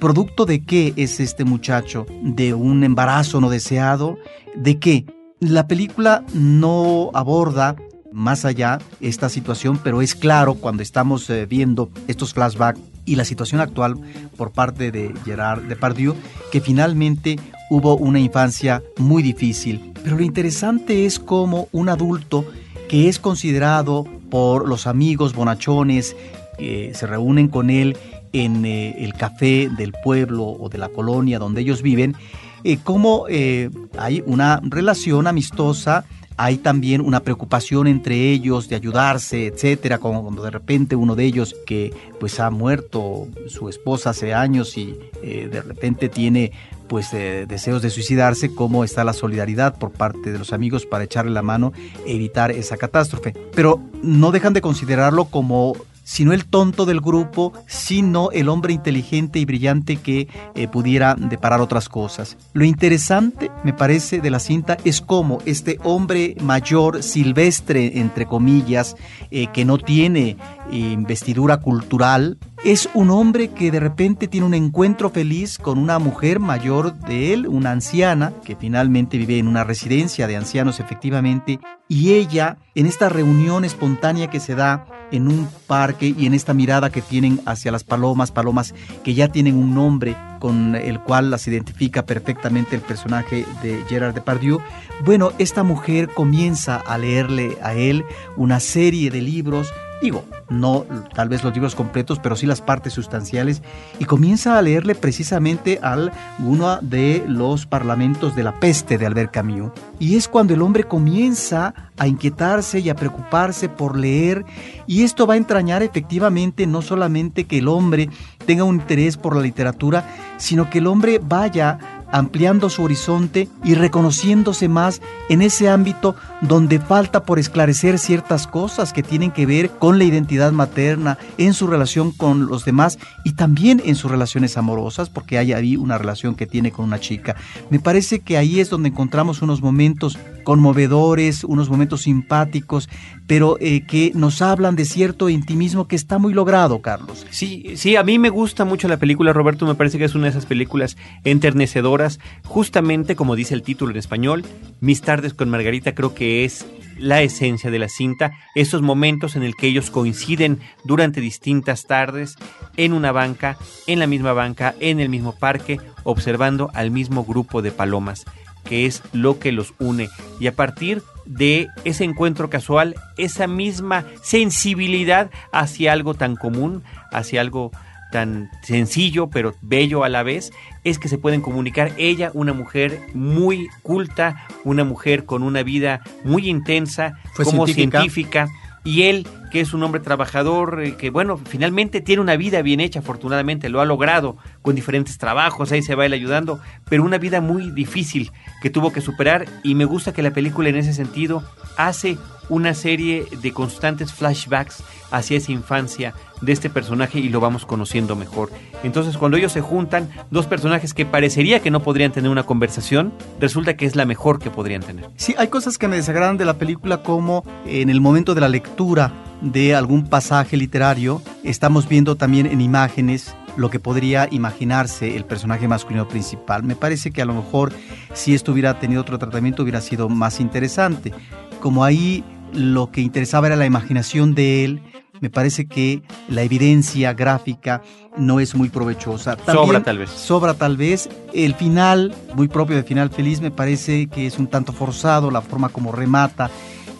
[0.00, 4.18] producto de qué es este muchacho, de un embarazo no deseado,
[4.56, 5.06] de qué.
[5.38, 7.76] La película no aborda
[8.12, 13.24] más allá esta situación, pero es claro cuando estamos eh, viendo estos flashbacks y la
[13.24, 14.00] situación actual
[14.36, 16.14] por parte de Gerard Depardieu,
[16.50, 17.38] que finalmente
[17.70, 19.92] hubo una infancia muy difícil.
[20.02, 22.44] Pero lo interesante es cómo un adulto
[22.88, 26.16] que es considerado por los amigos bonachones
[26.58, 27.96] que se reúnen con él
[28.32, 32.16] en eh, el café del pueblo o de la colonia donde ellos viven,
[32.62, 36.04] eh, cómo eh, hay una relación amistosa,
[36.36, 41.24] hay también una preocupación entre ellos de ayudarse, etcétera, como cuando de repente uno de
[41.24, 46.52] ellos que pues ha muerto su esposa hace años y eh, de repente tiene
[46.88, 51.30] pues deseos de suicidarse, cómo está la solidaridad por parte de los amigos para echarle
[51.30, 51.72] la mano
[52.04, 53.32] evitar esa catástrofe.
[53.54, 55.76] Pero no dejan de considerarlo como
[56.10, 61.60] sino el tonto del grupo, sino el hombre inteligente y brillante que eh, pudiera deparar
[61.60, 62.36] otras cosas.
[62.52, 68.96] Lo interesante, me parece, de la cinta es cómo este hombre mayor, silvestre, entre comillas,
[69.30, 70.36] eh, que no tiene
[70.72, 75.98] eh, investidura cultural, es un hombre que de repente tiene un encuentro feliz con una
[75.98, 81.58] mujer mayor de él, una anciana, que finalmente vive en una residencia de ancianos efectivamente,
[81.88, 86.54] y ella, en esta reunión espontánea que se da en un parque y en esta
[86.54, 91.30] mirada que tienen hacia las palomas, palomas que ya tienen un nombre con el cual
[91.30, 94.60] las identifica perfectamente el personaje de Gerard Depardieu,
[95.04, 98.04] bueno, esta mujer comienza a leerle a él
[98.36, 100.84] una serie de libros digo, no
[101.14, 103.62] tal vez los libros completos, pero sí las partes sustanciales,
[103.98, 109.32] y comienza a leerle precisamente al uno de los parlamentos de la peste de Albert
[109.32, 109.72] Camus.
[109.98, 114.44] Y es cuando el hombre comienza a inquietarse y a preocuparse por leer,
[114.86, 118.08] y esto va a entrañar efectivamente no solamente que el hombre
[118.46, 120.04] tenga un interés por la literatura,
[120.38, 121.78] sino que el hombre vaya
[122.12, 128.92] ampliando su horizonte y reconociéndose más en ese ámbito donde falta por esclarecer ciertas cosas
[128.92, 133.32] que tienen que ver con la identidad materna, en su relación con los demás y
[133.32, 137.36] también en sus relaciones amorosas, porque hay ahí una relación que tiene con una chica.
[137.70, 140.18] Me parece que ahí es donde encontramos unos momentos
[140.50, 142.88] conmovedores, unos momentos simpáticos,
[143.28, 147.24] pero eh, que nos hablan de cierto intimismo que está muy logrado, Carlos.
[147.30, 150.24] Sí, sí, a mí me gusta mucho la película, Roberto, me parece que es una
[150.24, 154.44] de esas películas enternecedoras, justamente como dice el título en español,
[154.80, 156.66] Mis tardes con Margarita creo que es
[156.98, 162.34] la esencia de la cinta, esos momentos en el que ellos coinciden durante distintas tardes
[162.76, 167.62] en una banca, en la misma banca, en el mismo parque, observando al mismo grupo
[167.62, 168.26] de palomas
[168.64, 170.08] que es lo que los une.
[170.38, 177.40] Y a partir de ese encuentro casual, esa misma sensibilidad hacia algo tan común, hacia
[177.40, 177.70] algo
[178.10, 183.00] tan sencillo pero bello a la vez, es que se pueden comunicar ella, una mujer
[183.14, 188.48] muy culta, una mujer con una vida muy intensa, como científica
[188.82, 192.80] y él, que es un hombre trabajador, eh, que bueno, finalmente tiene una vida bien
[192.80, 197.18] hecha, afortunadamente lo ha logrado con diferentes trabajos, ahí se va él ayudando, pero una
[197.18, 200.94] vida muy difícil que tuvo que superar y me gusta que la película en ese
[200.94, 201.42] sentido
[201.76, 202.16] hace
[202.48, 208.16] una serie de constantes flashbacks hacia esa infancia de este personaje y lo vamos conociendo
[208.16, 208.50] mejor.
[208.82, 213.12] Entonces cuando ellos se juntan, dos personajes que parecería que no podrían tener una conversación,
[213.38, 215.08] resulta que es la mejor que podrían tener.
[215.16, 218.48] Sí, hay cosas que me desagradan de la película como en el momento de la
[218.48, 225.24] lectura de algún pasaje literario, estamos viendo también en imágenes lo que podría imaginarse el
[225.24, 226.62] personaje masculino principal.
[226.62, 227.72] Me parece que a lo mejor
[228.12, 231.12] si esto hubiera tenido otro tratamiento hubiera sido más interesante.
[231.60, 234.82] Como ahí lo que interesaba era la imaginación de él,
[235.20, 237.82] me parece que la evidencia gráfica
[238.16, 239.36] no es muy provechosa.
[239.46, 240.10] sobra tal vez.
[240.10, 241.08] Sobra tal vez.
[241.32, 245.42] El final, muy propio de Final Feliz, me parece que es un tanto forzado, la
[245.42, 246.50] forma como remata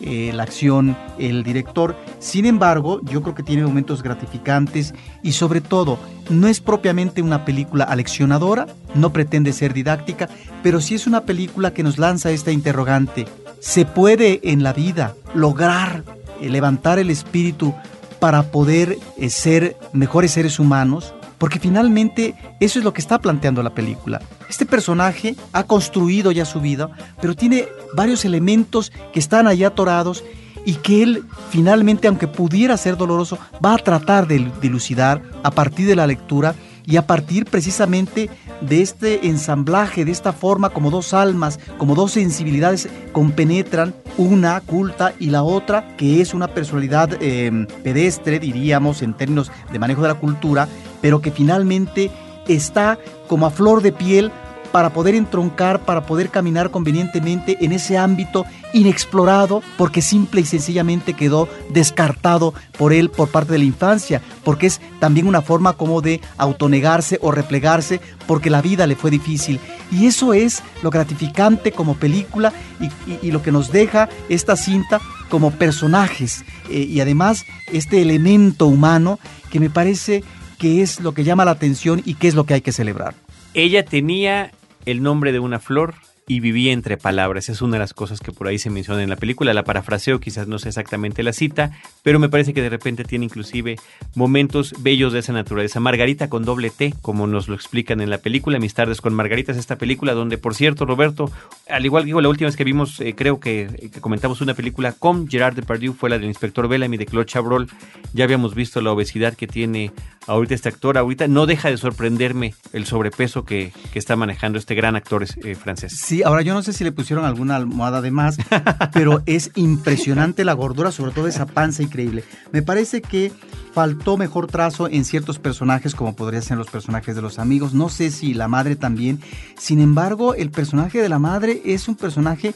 [0.02, 1.94] eh, la acción el director.
[2.20, 5.98] Sin embargo, yo creo que tiene momentos gratificantes y sobre todo,
[6.30, 10.30] no es propiamente una película aleccionadora, no pretende ser didáctica,
[10.62, 13.26] pero sí es una película que nos lanza esta interrogante.
[13.60, 16.02] ¿Se puede en la vida lograr
[16.40, 17.74] eh, levantar el espíritu
[18.20, 21.14] para poder eh, ser mejores seres humanos?
[21.38, 24.20] Porque finalmente eso es lo que está planteando la película.
[24.48, 30.22] Este personaje ha construido ya su vida, pero tiene varios elementos que están allá atorados
[30.66, 35.86] y que él finalmente, aunque pudiera ser doloroso, va a tratar de dilucidar a partir
[35.86, 36.54] de la lectura
[36.84, 38.28] y a partir precisamente
[38.60, 45.14] de este ensamblaje, de esta forma como dos almas, como dos sensibilidades compenetran, una culta
[45.18, 50.08] y la otra que es una personalidad em, pedestre, diríamos, en términos de manejo de
[50.08, 50.68] la cultura,
[51.00, 52.10] pero que finalmente
[52.48, 54.30] está como a flor de piel
[54.72, 61.14] para poder entroncar, para poder caminar convenientemente en ese ámbito inexplorado, porque simple y sencillamente
[61.14, 66.00] quedó descartado por él por parte de la infancia, porque es también una forma como
[66.00, 69.60] de autonegarse o replegarse, porque la vida le fue difícil.
[69.90, 75.52] Y eso es lo gratificante como película y, lo que nos deja esta cinta como
[75.52, 80.24] personajes eh, y además este elemento humano que me parece
[80.58, 83.14] que es lo que llama la atención y que es lo que hay que celebrar.
[83.54, 84.52] Ella tenía
[84.86, 85.94] el nombre de una flor
[86.26, 87.48] y vivía entre palabras.
[87.48, 89.52] Es una de las cosas que por ahí se menciona en la película.
[89.52, 93.24] La parafraseo, quizás no sé exactamente la cita, pero me parece que de repente tiene
[93.24, 93.76] inclusive
[94.14, 95.80] momentos bellos de esa naturaleza.
[95.80, 98.58] Margarita con doble T, como nos lo explican en la película.
[98.58, 101.30] Mis tardes con Margarita es esta película donde, por cierto, Roberto,
[101.68, 105.28] al igual que la última vez que vimos, eh, creo que, comentamos una película con
[105.28, 107.68] Gerard Depardieu, fue la del inspector Bellamy de Claude Chabrol.
[108.12, 109.92] Ya habíamos visto la obesidad que tiene
[110.26, 110.98] ahorita este actor.
[110.98, 115.92] Ahorita no deja de sorprenderme el sobrepeso que, está manejando este gran actor eh, francés.
[116.20, 118.36] Sí, ahora yo no sé si le pusieron alguna almohada de más,
[118.92, 122.24] pero es impresionante la gordura, sobre todo esa panza increíble.
[122.50, 123.32] Me parece que
[123.72, 127.74] faltó mejor trazo en ciertos personajes, como podrían ser los personajes de los amigos.
[127.74, 129.20] No sé si la madre también.
[129.56, 132.54] Sin embargo, el personaje de la madre es un personaje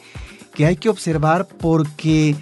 [0.53, 2.37] que hay que observar porque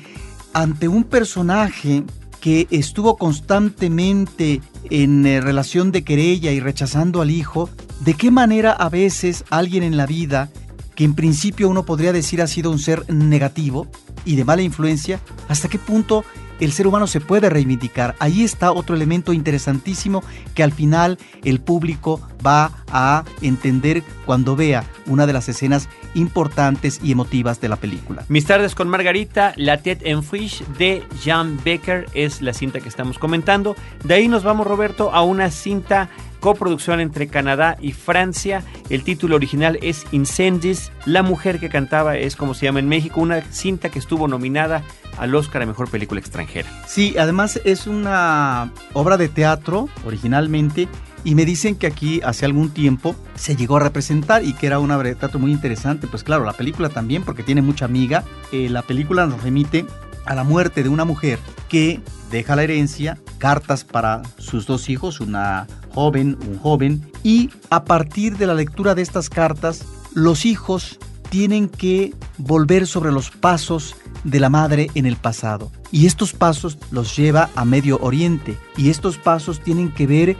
[0.54, 2.04] ante un personaje
[2.40, 8.72] que estuvo constantemente en eh, relación de querella y rechazando al hijo, ¿de qué manera
[8.72, 10.50] a veces alguien en la vida,
[10.94, 13.86] que en principio uno podría decir ha sido un ser negativo
[14.24, 16.24] y de mala influencia, hasta qué punto
[16.60, 18.14] el ser humano se puede reivindicar.
[18.20, 20.22] Ahí está otro elemento interesantísimo
[20.54, 27.00] que al final el público va a entender cuando vea una de las escenas importantes
[27.02, 28.24] y emotivas de la película.
[28.28, 32.88] Mis tardes con Margarita, La Tête en Friche de Jean Becker es la cinta que
[32.88, 33.74] estamos comentando.
[34.04, 36.10] De ahí nos vamos, Roberto, a una cinta
[36.42, 38.64] coproducción entre Canadá y Francia.
[38.90, 40.90] El título original es Incendies.
[41.06, 44.82] La mujer que cantaba es como se llama en México, una cinta que estuvo nominada
[45.18, 46.68] al Oscar a Mejor Película Extranjera.
[46.86, 50.88] Sí, además es una obra de teatro originalmente
[51.22, 54.80] y me dicen que aquí hace algún tiempo se llegó a representar y que era
[54.80, 56.08] una obra teatro muy interesante.
[56.08, 58.24] Pues claro, la película también porque tiene mucha amiga.
[58.50, 59.86] Eh, la película nos remite
[60.24, 62.00] a la muerte de una mujer que
[62.30, 68.38] deja la herencia, cartas para sus dos hijos, una joven, un joven, y a partir
[68.38, 70.98] de la lectura de estas cartas, los hijos
[71.28, 75.70] tienen que volver sobre los pasos de la madre en el pasado.
[75.90, 78.58] Y estos pasos los lleva a Medio Oriente.
[78.76, 80.36] Y estos pasos tienen que ver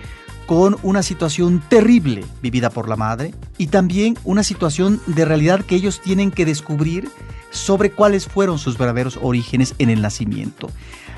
[0.47, 5.77] con una situación terrible vivida por la madre y también una situación de realidad que
[5.77, 7.09] ellos tienen que descubrir
[7.53, 10.71] sobre cuáles fueron sus verdaderos orígenes en el nacimiento.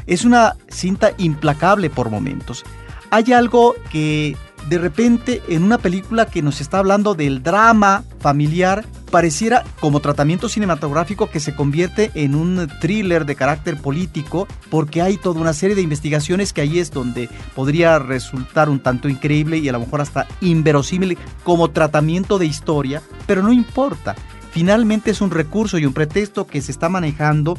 [0.07, 2.65] Es una cinta implacable por momentos.
[3.11, 4.37] Hay algo que
[4.69, 10.49] de repente en una película que nos está hablando del drama familiar, pareciera como tratamiento
[10.49, 15.77] cinematográfico que se convierte en un thriller de carácter político, porque hay toda una serie
[15.77, 20.01] de investigaciones que ahí es donde podría resultar un tanto increíble y a lo mejor
[20.01, 24.15] hasta inverosímil como tratamiento de historia, pero no importa.
[24.55, 27.59] Finalmente es un recurso y un pretexto que se está manejando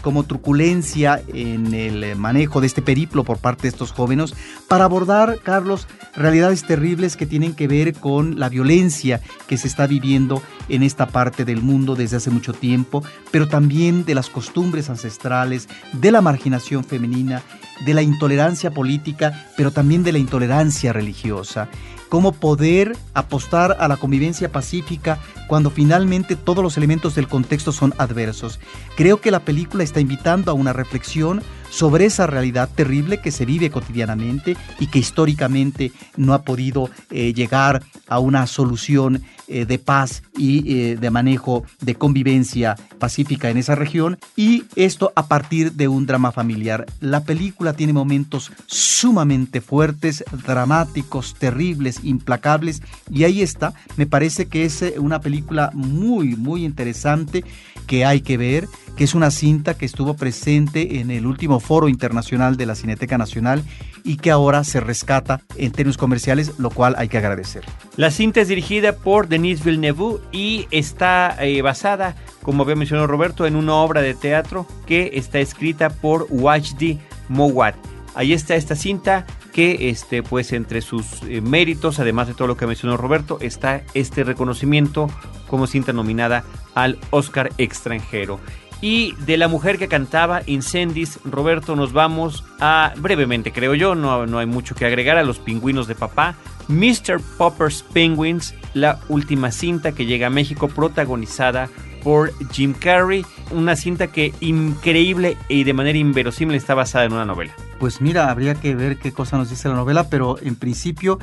[0.00, 4.32] como truculencia en el manejo de este periplo por parte de estos jóvenes
[4.68, 9.88] para abordar, Carlos, realidades terribles que tienen que ver con la violencia que se está
[9.88, 14.88] viviendo en esta parte del mundo desde hace mucho tiempo, pero también de las costumbres
[14.88, 17.42] ancestrales, de la marginación femenina,
[17.84, 21.68] de la intolerancia política, pero también de la intolerancia religiosa
[22.08, 27.94] cómo poder apostar a la convivencia pacífica cuando finalmente todos los elementos del contexto son
[27.98, 28.60] adversos.
[28.96, 33.44] Creo que la película está invitando a una reflexión sobre esa realidad terrible que se
[33.44, 39.78] vive cotidianamente y que históricamente no ha podido eh, llegar a una solución eh, de
[39.78, 44.18] paz y eh, de manejo de convivencia pacífica en esa región.
[44.34, 46.86] Y esto a partir de un drama familiar.
[47.00, 52.82] La película tiene momentos sumamente fuertes, dramáticos, terribles, implacables.
[53.10, 57.44] Y ahí está, me parece que es una película muy muy interesante
[57.86, 61.88] que hay que ver, que es una cinta que estuvo presente en el último foro
[61.88, 63.62] internacional de la Cineteca Nacional
[64.04, 67.64] y que ahora se rescata en términos comerciales, lo cual hay que agradecer.
[67.96, 73.46] La cinta es dirigida por Denis Villeneuve y está eh, basada, como había mencionado Roberto,
[73.46, 77.74] en una obra de teatro que está escrita por Wajdi Mowat.
[78.14, 79.26] Ahí está esta cinta
[79.56, 83.84] que este pues entre sus eh, méritos, además de todo lo que mencionó Roberto, está
[83.94, 85.08] este reconocimiento
[85.46, 86.44] como cinta nominada
[86.74, 88.38] al Oscar extranjero.
[88.82, 94.26] Y de la mujer que cantaba Incendies, Roberto, nos vamos a, brevemente creo yo, no,
[94.26, 96.34] no hay mucho que agregar, a los pingüinos de papá.
[96.68, 97.18] Mr.
[97.38, 101.70] Popper's Penguins, la última cinta que llega a México protagonizada
[102.06, 107.24] por Jim Carrey, una cinta que increíble y de manera inverosímil está basada en una
[107.24, 107.52] novela.
[107.80, 111.18] Pues mira, habría que ver qué cosa nos dice la novela, pero en principio,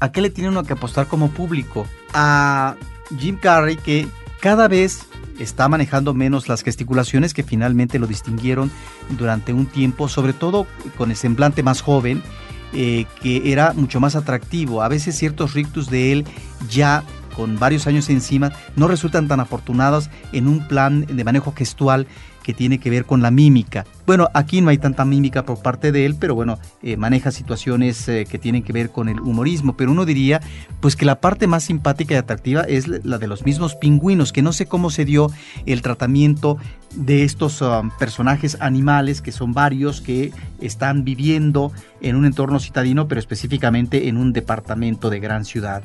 [0.00, 1.86] ¿a qué le tiene uno que apostar como público?
[2.12, 2.76] A
[3.18, 4.06] Jim Carrey que
[4.38, 5.06] cada vez
[5.38, 8.70] está manejando menos las gesticulaciones que finalmente lo distinguieron
[9.16, 10.66] durante un tiempo, sobre todo
[10.98, 12.22] con el semblante más joven,
[12.74, 14.82] eh, que era mucho más atractivo.
[14.82, 16.26] A veces ciertos rictus de él
[16.68, 17.02] ya
[17.38, 22.08] con varios años encima no resultan tan afortunados en un plan de manejo gestual
[22.42, 23.84] que tiene que ver con la mímica.
[24.06, 28.08] Bueno, aquí no hay tanta mímica por parte de él, pero bueno, eh, maneja situaciones
[28.08, 29.76] eh, que tienen que ver con el humorismo.
[29.76, 30.40] Pero uno diría,
[30.80, 34.40] pues que la parte más simpática y atractiva es la de los mismos pingüinos, que
[34.40, 35.30] no sé cómo se dio
[35.66, 36.56] el tratamiento
[36.94, 41.70] de estos um, personajes animales, que son varios, que están viviendo
[42.00, 45.82] en un entorno citadino, pero específicamente en un departamento de gran ciudad.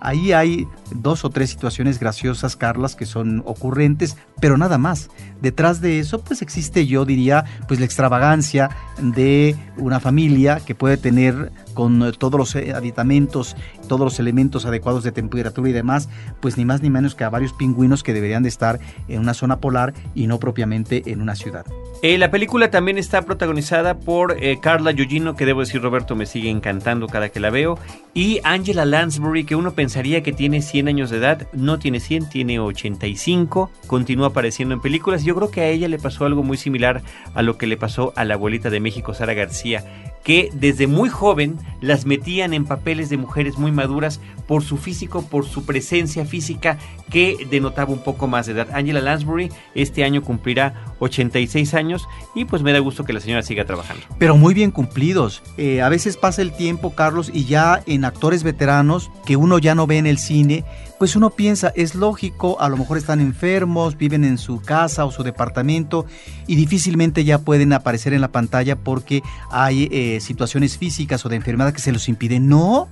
[0.00, 5.10] Ahí hay dos o tres situaciones graciosas, Carlas, que son ocurrentes, pero nada más.
[5.40, 10.96] Detrás de eso, pues existe, yo diría, pues la extravagancia de una familia que puede
[10.96, 13.54] tener con todos los eh, aditamentos,
[13.86, 16.08] todos los elementos adecuados de temperatura y demás,
[16.40, 19.34] pues ni más ni menos que a varios pingüinos que deberían de estar en una
[19.34, 21.66] zona polar y no propiamente en una ciudad.
[22.02, 26.26] Eh, la película también está protagonizada por eh, Carla Gugino, que debo decir, Roberto, me
[26.26, 27.78] sigue encantando cada que la veo,
[28.14, 32.28] y Angela Lansbury, que uno pensaría que tiene 100 años de edad, no tiene 100,
[32.28, 35.22] tiene 85, continúa apareciendo en películas.
[35.22, 37.02] Yo creo que a ella le pasó algo muy similar
[37.34, 39.84] a lo que le pasó a la abuelita de México, Sara García,
[40.26, 45.22] que desde muy joven las metían en papeles de mujeres muy maduras por su físico,
[45.22, 48.66] por su presencia física que denotaba un poco más de edad.
[48.72, 53.42] Angela Lansbury este año cumplirá 86 años y pues me da gusto que la señora
[53.42, 54.02] siga trabajando.
[54.18, 55.44] Pero muy bien cumplidos.
[55.58, 59.76] Eh, a veces pasa el tiempo, Carlos, y ya en actores veteranos que uno ya
[59.76, 60.64] no ve en el cine,
[60.98, 65.10] pues uno piensa, es lógico, a lo mejor están enfermos, viven en su casa o
[65.10, 66.06] su departamento
[66.46, 71.36] y difícilmente ya pueden aparecer en la pantalla porque hay eh, situaciones físicas o de
[71.36, 72.48] enfermedad que se los impiden.
[72.48, 72.88] No,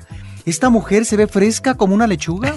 [0.47, 2.55] esta mujer se ve fresca como una lechuga.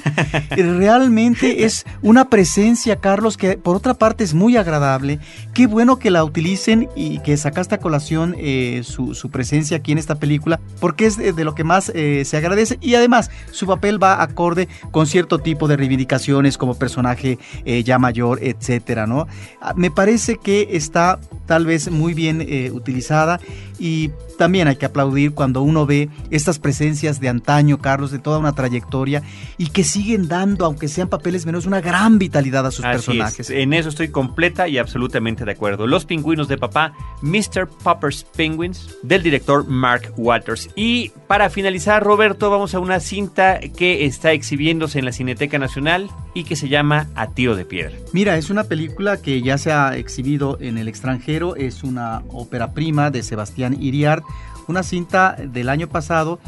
[0.49, 5.19] Realmente es una presencia, Carlos, que por otra parte es muy agradable.
[5.53, 9.97] Qué bueno que la utilicen y que sacaste a colación eh, su, presencia aquí en
[9.97, 12.77] esta película, porque es de, lo que más eh, se agradece.
[12.81, 17.99] Y además, su papel va acorde con cierto tipo de reivindicaciones como personaje eh, ya
[17.99, 19.27] mayor, etcétera, ¿no?
[19.61, 23.39] Ah, me parece que está tal vez muy bien utilizada
[23.79, 28.37] y también hay que aplaudir cuando uno ve estas presencias de antaño, Carlos, de toda
[28.37, 29.23] una trayectoria
[29.57, 33.49] y que siguen dando, aunque sean papeles menos, una gran vitalidad a sus personajes.
[33.49, 35.87] En eso estoy completa y absolutamente de acuerdo.
[35.87, 37.67] Los pingüinos de papá, Mr.
[37.83, 40.69] Popper's Penguins, del director Mark Walters.
[40.75, 46.09] Y para finalizar, Roberto, vamos a una cinta que está exhibiéndose en la Cineteca Nacional
[46.33, 47.97] y que se llama A Tiro de Piedra.
[48.13, 52.73] Mira, es una película que ya se ha exhibido en el extranjero, es una ópera
[52.73, 54.23] prima de Sebastián Iriart
[54.67, 56.39] una cinta del año pasado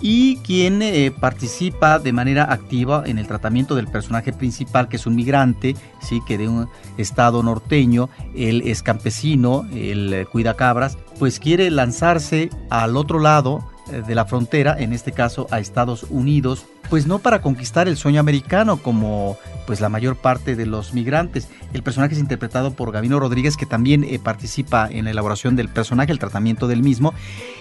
[0.00, 5.06] y quien eh, participa de manera activa en el tratamiento del personaje principal, que es
[5.06, 6.68] un migrante, sí, que de un
[6.98, 13.66] estado norteño, él es campesino, él eh, cuida cabras, pues quiere lanzarse al otro lado
[13.90, 18.20] de la frontera, en este caso a Estados Unidos, pues no para conquistar el sueño
[18.20, 21.48] americano como pues la mayor parte de los migrantes.
[21.72, 25.68] El personaje es interpretado por Gavino Rodríguez que también eh, participa en la elaboración del
[25.68, 27.14] personaje, el tratamiento del mismo,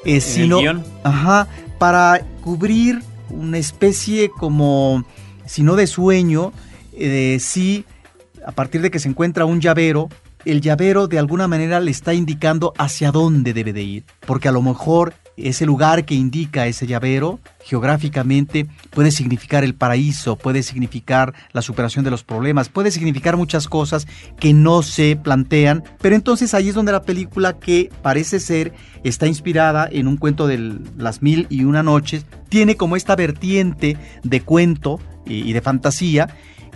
[0.04, 0.60] eh, sino
[1.04, 1.48] ajá,
[1.78, 5.04] para cubrir una especie como
[5.46, 6.54] si no de sueño,
[6.94, 7.86] eh, sí
[8.46, 10.10] a partir de que se encuentra un llavero
[10.46, 14.52] el llavero de alguna manera le está indicando hacia dónde debe de ir, porque a
[14.52, 21.34] lo mejor ese lugar que indica ese llavero geográficamente puede significar el paraíso, puede significar
[21.52, 24.08] la superación de los problemas, puede significar muchas cosas
[24.40, 28.74] que no se plantean, pero entonces ahí es donde la película que parece ser
[29.04, 33.98] está inspirada en un cuento de las mil y una noches, tiene como esta vertiente
[34.24, 36.28] de cuento y de fantasía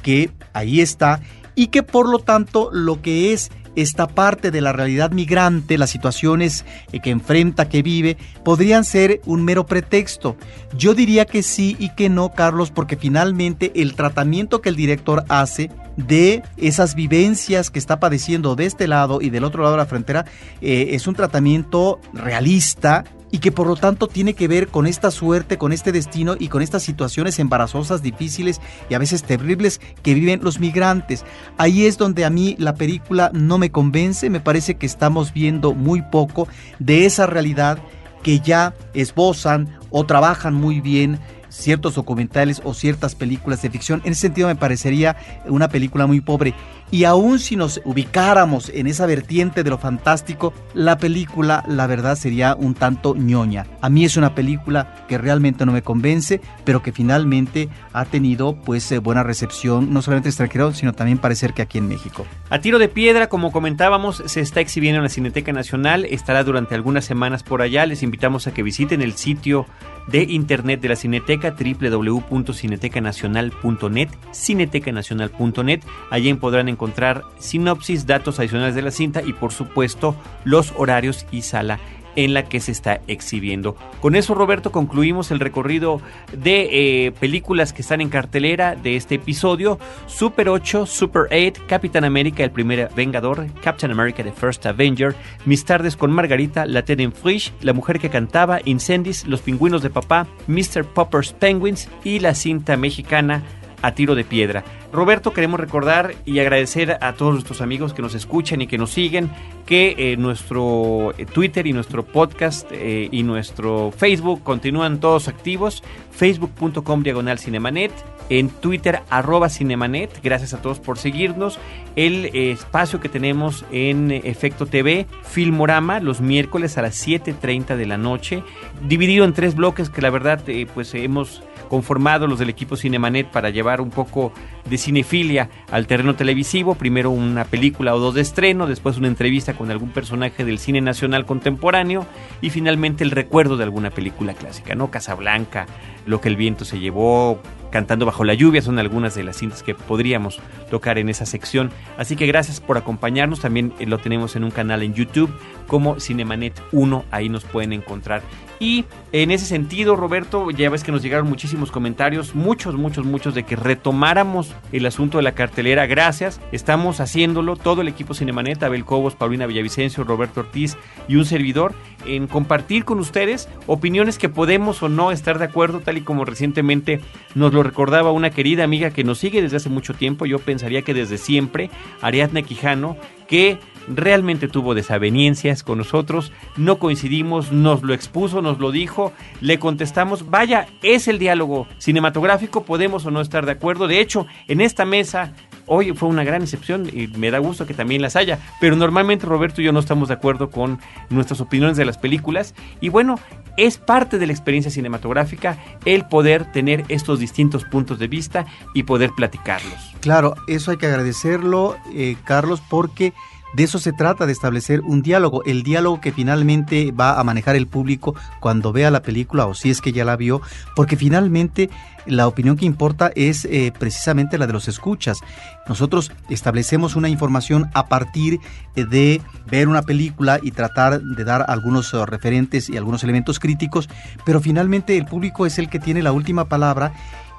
[0.02, 1.22] que ahí está
[1.56, 3.52] y que por lo tanto lo que es
[3.82, 9.22] esta parte de la realidad migrante, las situaciones eh, que enfrenta, que vive, podrían ser
[9.26, 10.36] un mero pretexto.
[10.78, 15.24] Yo diría que sí y que no, Carlos, porque finalmente el tratamiento que el director
[15.30, 15.70] hace
[16.08, 19.86] de esas vivencias que está padeciendo de este lado y del otro lado de la
[19.86, 20.26] frontera
[20.62, 25.12] eh, es un tratamiento realista y que por lo tanto tiene que ver con esta
[25.12, 30.14] suerte, con este destino y con estas situaciones embarazosas, difíciles y a veces terribles que
[30.14, 31.26] viven los migrantes.
[31.58, 35.74] Ahí es donde a mí la película no me convence, me parece que estamos viendo
[35.74, 36.48] muy poco
[36.80, 37.80] de esa realidad
[38.24, 41.20] que ya esbozan o trabajan muy bien
[41.50, 44.02] ciertos documentales o ciertas películas de ficción.
[44.06, 46.54] En ese sentido me parecería una película muy pobre.
[46.92, 52.16] Y aún si nos ubicáramos en esa vertiente de lo fantástico, la película, la verdad,
[52.16, 53.68] sería un tanto ñoña.
[53.82, 58.56] A mí es una película que realmente no me convence, pero que finalmente ha tenido
[58.56, 62.26] pues eh, buena recepción, no solamente extranjero, sino también parece que aquí en México.
[62.50, 66.76] A tiro de piedra, como comentábamos, se está exhibiendo en la Cineteca Nacional, estará durante
[66.76, 67.86] algunas semanas por allá.
[67.86, 69.66] Les invitamos a que visiten el sitio
[70.12, 75.82] de internet de la Cineteca www.cinetecanacional.net, cinetecanacional.net.
[76.10, 81.42] Allí podrán encontrar sinopsis, datos adicionales de la cinta y por supuesto los horarios y
[81.42, 81.80] sala
[82.20, 83.78] en la que se está exhibiendo.
[84.02, 86.02] Con eso, Roberto, concluimos el recorrido
[86.34, 89.80] de eh, películas que están en cartelera de este episodio.
[90.06, 95.16] Super 8, Super 8, Capitán América, el primer Vengador, Captain America, The First Avenger,
[95.46, 99.90] Mis tardes con Margarita, La en Frisch, La mujer que cantaba, Incendies, Los pingüinos de
[99.90, 100.84] papá, Mr.
[100.84, 103.44] Popper's Penguins y la cinta mexicana
[103.82, 104.64] a tiro de piedra.
[104.92, 108.92] Roberto, queremos recordar y agradecer a todos nuestros amigos que nos escuchan y que nos
[108.92, 109.30] siguen,
[109.66, 115.84] que eh, nuestro eh, Twitter y nuestro podcast eh, y nuestro Facebook continúan todos activos.
[116.12, 117.92] Facebook.com diagonal Cinemanet,
[118.30, 120.22] en Twitter arroba Cinemanet.
[120.24, 121.60] Gracias a todos por seguirnos.
[121.96, 127.98] El espacio que tenemos en Efecto TV, Filmorama, los miércoles a las 7.30 de la
[127.98, 128.44] noche,
[128.88, 130.42] dividido en tres bloques que la verdad
[130.74, 134.34] pues hemos conformado los del equipo Cinemanet para llevar un poco
[134.70, 139.54] de cinefilia al terreno televisivo, primero una película o dos de estreno, después una entrevista
[139.54, 142.06] con algún personaje del cine nacional contemporáneo
[142.42, 144.92] y finalmente el recuerdo de alguna película clásica, ¿no?
[144.92, 145.68] Casablanca,
[146.06, 147.40] Lo que el viento se llevó,
[147.72, 150.40] Cantando bajo la lluvia son algunas de las cintas que podríamos
[150.72, 151.72] tocar en esa sección.
[151.98, 153.42] Así que gracias por acompañarnos.
[153.42, 155.32] También eh, lo tenemos en un canal en YouTube
[155.68, 157.06] como Cinemanet 1.
[157.12, 158.24] Ahí nos pueden encontrar.
[158.60, 158.84] Y
[159.14, 163.44] en ese sentido, Roberto, ya ves que nos llegaron muchísimos comentarios, muchos, muchos, muchos, de
[163.44, 165.88] que retomáramos el asunto de la cartelera.
[165.88, 171.26] Gracias, estamos haciéndolo, todo el equipo Cinemanet, Abel Cobos, Paulina Villavicencio, Roberto Ortiz y un
[171.26, 171.74] servidor,
[172.06, 176.26] en compartir con ustedes opiniones que podemos o no estar de acuerdo, tal y como
[176.26, 177.00] recientemente
[177.36, 180.82] nos lo recordaba una querida amiga que nos sigue desde hace mucho tiempo, yo pensaría
[180.82, 181.70] que desde siempre,
[182.02, 182.98] Ariadna Quijano,
[183.28, 183.58] que
[183.90, 189.12] realmente tuvo desavenencias con nosotros, no coincidimos, nos lo expuso, nos lo dijo,
[189.42, 194.28] le contestamos, vaya, es el diálogo cinematográfico, podemos o no estar de acuerdo, de hecho,
[194.48, 195.34] en esta mesa
[195.70, 199.26] hoy fue una gran excepción y me da gusto que también las haya, pero normalmente
[199.26, 200.80] Roberto y yo no estamos de acuerdo con
[201.10, 202.56] nuestras opiniones de las películas.
[202.82, 203.20] Y bueno,
[203.56, 208.84] es parte de la experiencia cinematográfica el poder tener estos distintos puntos de vista y
[208.84, 209.96] poder platicarlos.
[210.02, 213.14] Claro, eso hay que agradecerlo, eh, Carlos, porque
[213.54, 217.56] de eso se trata, de establecer un diálogo, el diálogo que finalmente va a manejar
[217.56, 220.42] el público cuando vea la película o si es que ya la vio,
[220.76, 221.70] porque finalmente
[222.06, 225.20] la opinión que importa es eh, precisamente la de los escuchas.
[225.68, 228.40] Nosotros establecemos una información a partir
[228.76, 233.90] de ver una película y tratar de dar algunos eh, referentes y algunos elementos críticos,
[234.26, 236.94] pero finalmente el público es el que tiene la última palabra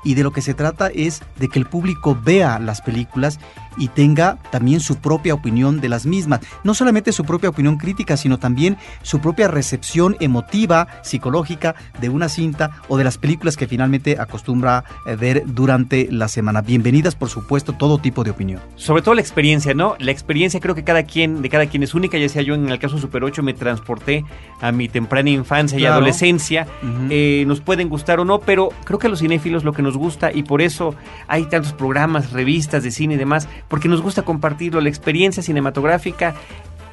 [0.04, 3.38] y de lo que se trata es de que el público vea las películas
[3.76, 6.40] y tenga también su propia opinión de las mismas.
[6.64, 12.28] No solamente su propia opinión crítica, sino también su propia recepción emotiva, psicológica de una
[12.28, 16.62] cinta o de las películas que finalmente acostumbra eh, ver durante la semana.
[16.62, 18.60] Bienvenidas, por supuesto, todo tipo de opinión.
[18.76, 19.96] Sobre todo la experiencia, ¿no?
[19.98, 22.68] La experiencia creo que cada quien, de cada quien es única, ya sea yo en
[22.68, 24.24] el caso Super 8 me transporté
[24.60, 26.66] a mi temprana infancia y adolescencia.
[27.08, 29.89] Eh, nos pueden gustar o no, pero creo que a los cinéfilos lo que nos
[29.96, 30.94] gusta y por eso
[31.28, 34.80] hay tantos programas, revistas de cine y demás, porque nos gusta compartirlo.
[34.80, 36.34] La experiencia cinematográfica,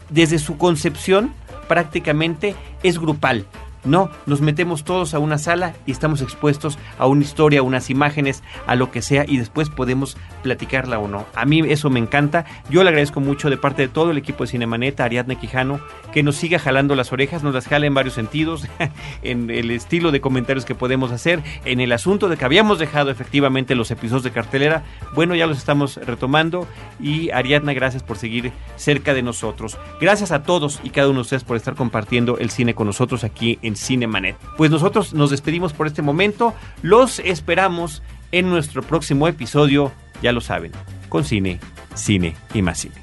[0.10, 1.34] desde su concepción,
[1.68, 3.45] prácticamente es grupal.
[3.88, 7.89] No, nos metemos todos a una sala y estamos expuestos a una historia, a unas
[7.89, 11.25] imágenes, a lo que sea y después podemos platicarla o no.
[11.35, 12.45] A mí eso me encanta.
[12.69, 15.79] Yo le agradezco mucho de parte de todo el equipo de Cinemanet, Ariadna Quijano,
[16.11, 18.67] que nos siga jalando las orejas, nos las jala en varios sentidos,
[19.23, 23.09] en el estilo de comentarios que podemos hacer, en el asunto de que habíamos dejado
[23.09, 24.83] efectivamente los episodios de cartelera.
[25.15, 26.67] Bueno, ya los estamos retomando
[26.99, 29.77] y Ariadna, gracias por seguir cerca de nosotros.
[30.01, 33.23] Gracias a todos y cada uno de ustedes por estar compartiendo el cine con nosotros
[33.23, 34.38] aquí en Cinemanet.
[34.57, 36.53] Pues nosotros nos despedimos por este momento.
[36.82, 38.01] Los esperamos
[38.32, 40.71] en nuestro próximo episodio, ya lo saben,
[41.09, 41.59] con cine,
[41.95, 42.95] cine y más cine.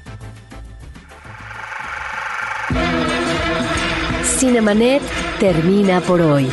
[4.23, 5.01] Cinemanet
[5.39, 6.49] termina por hoy.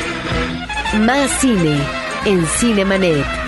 [1.00, 1.78] Más cine
[2.24, 3.42] en Cinemanet.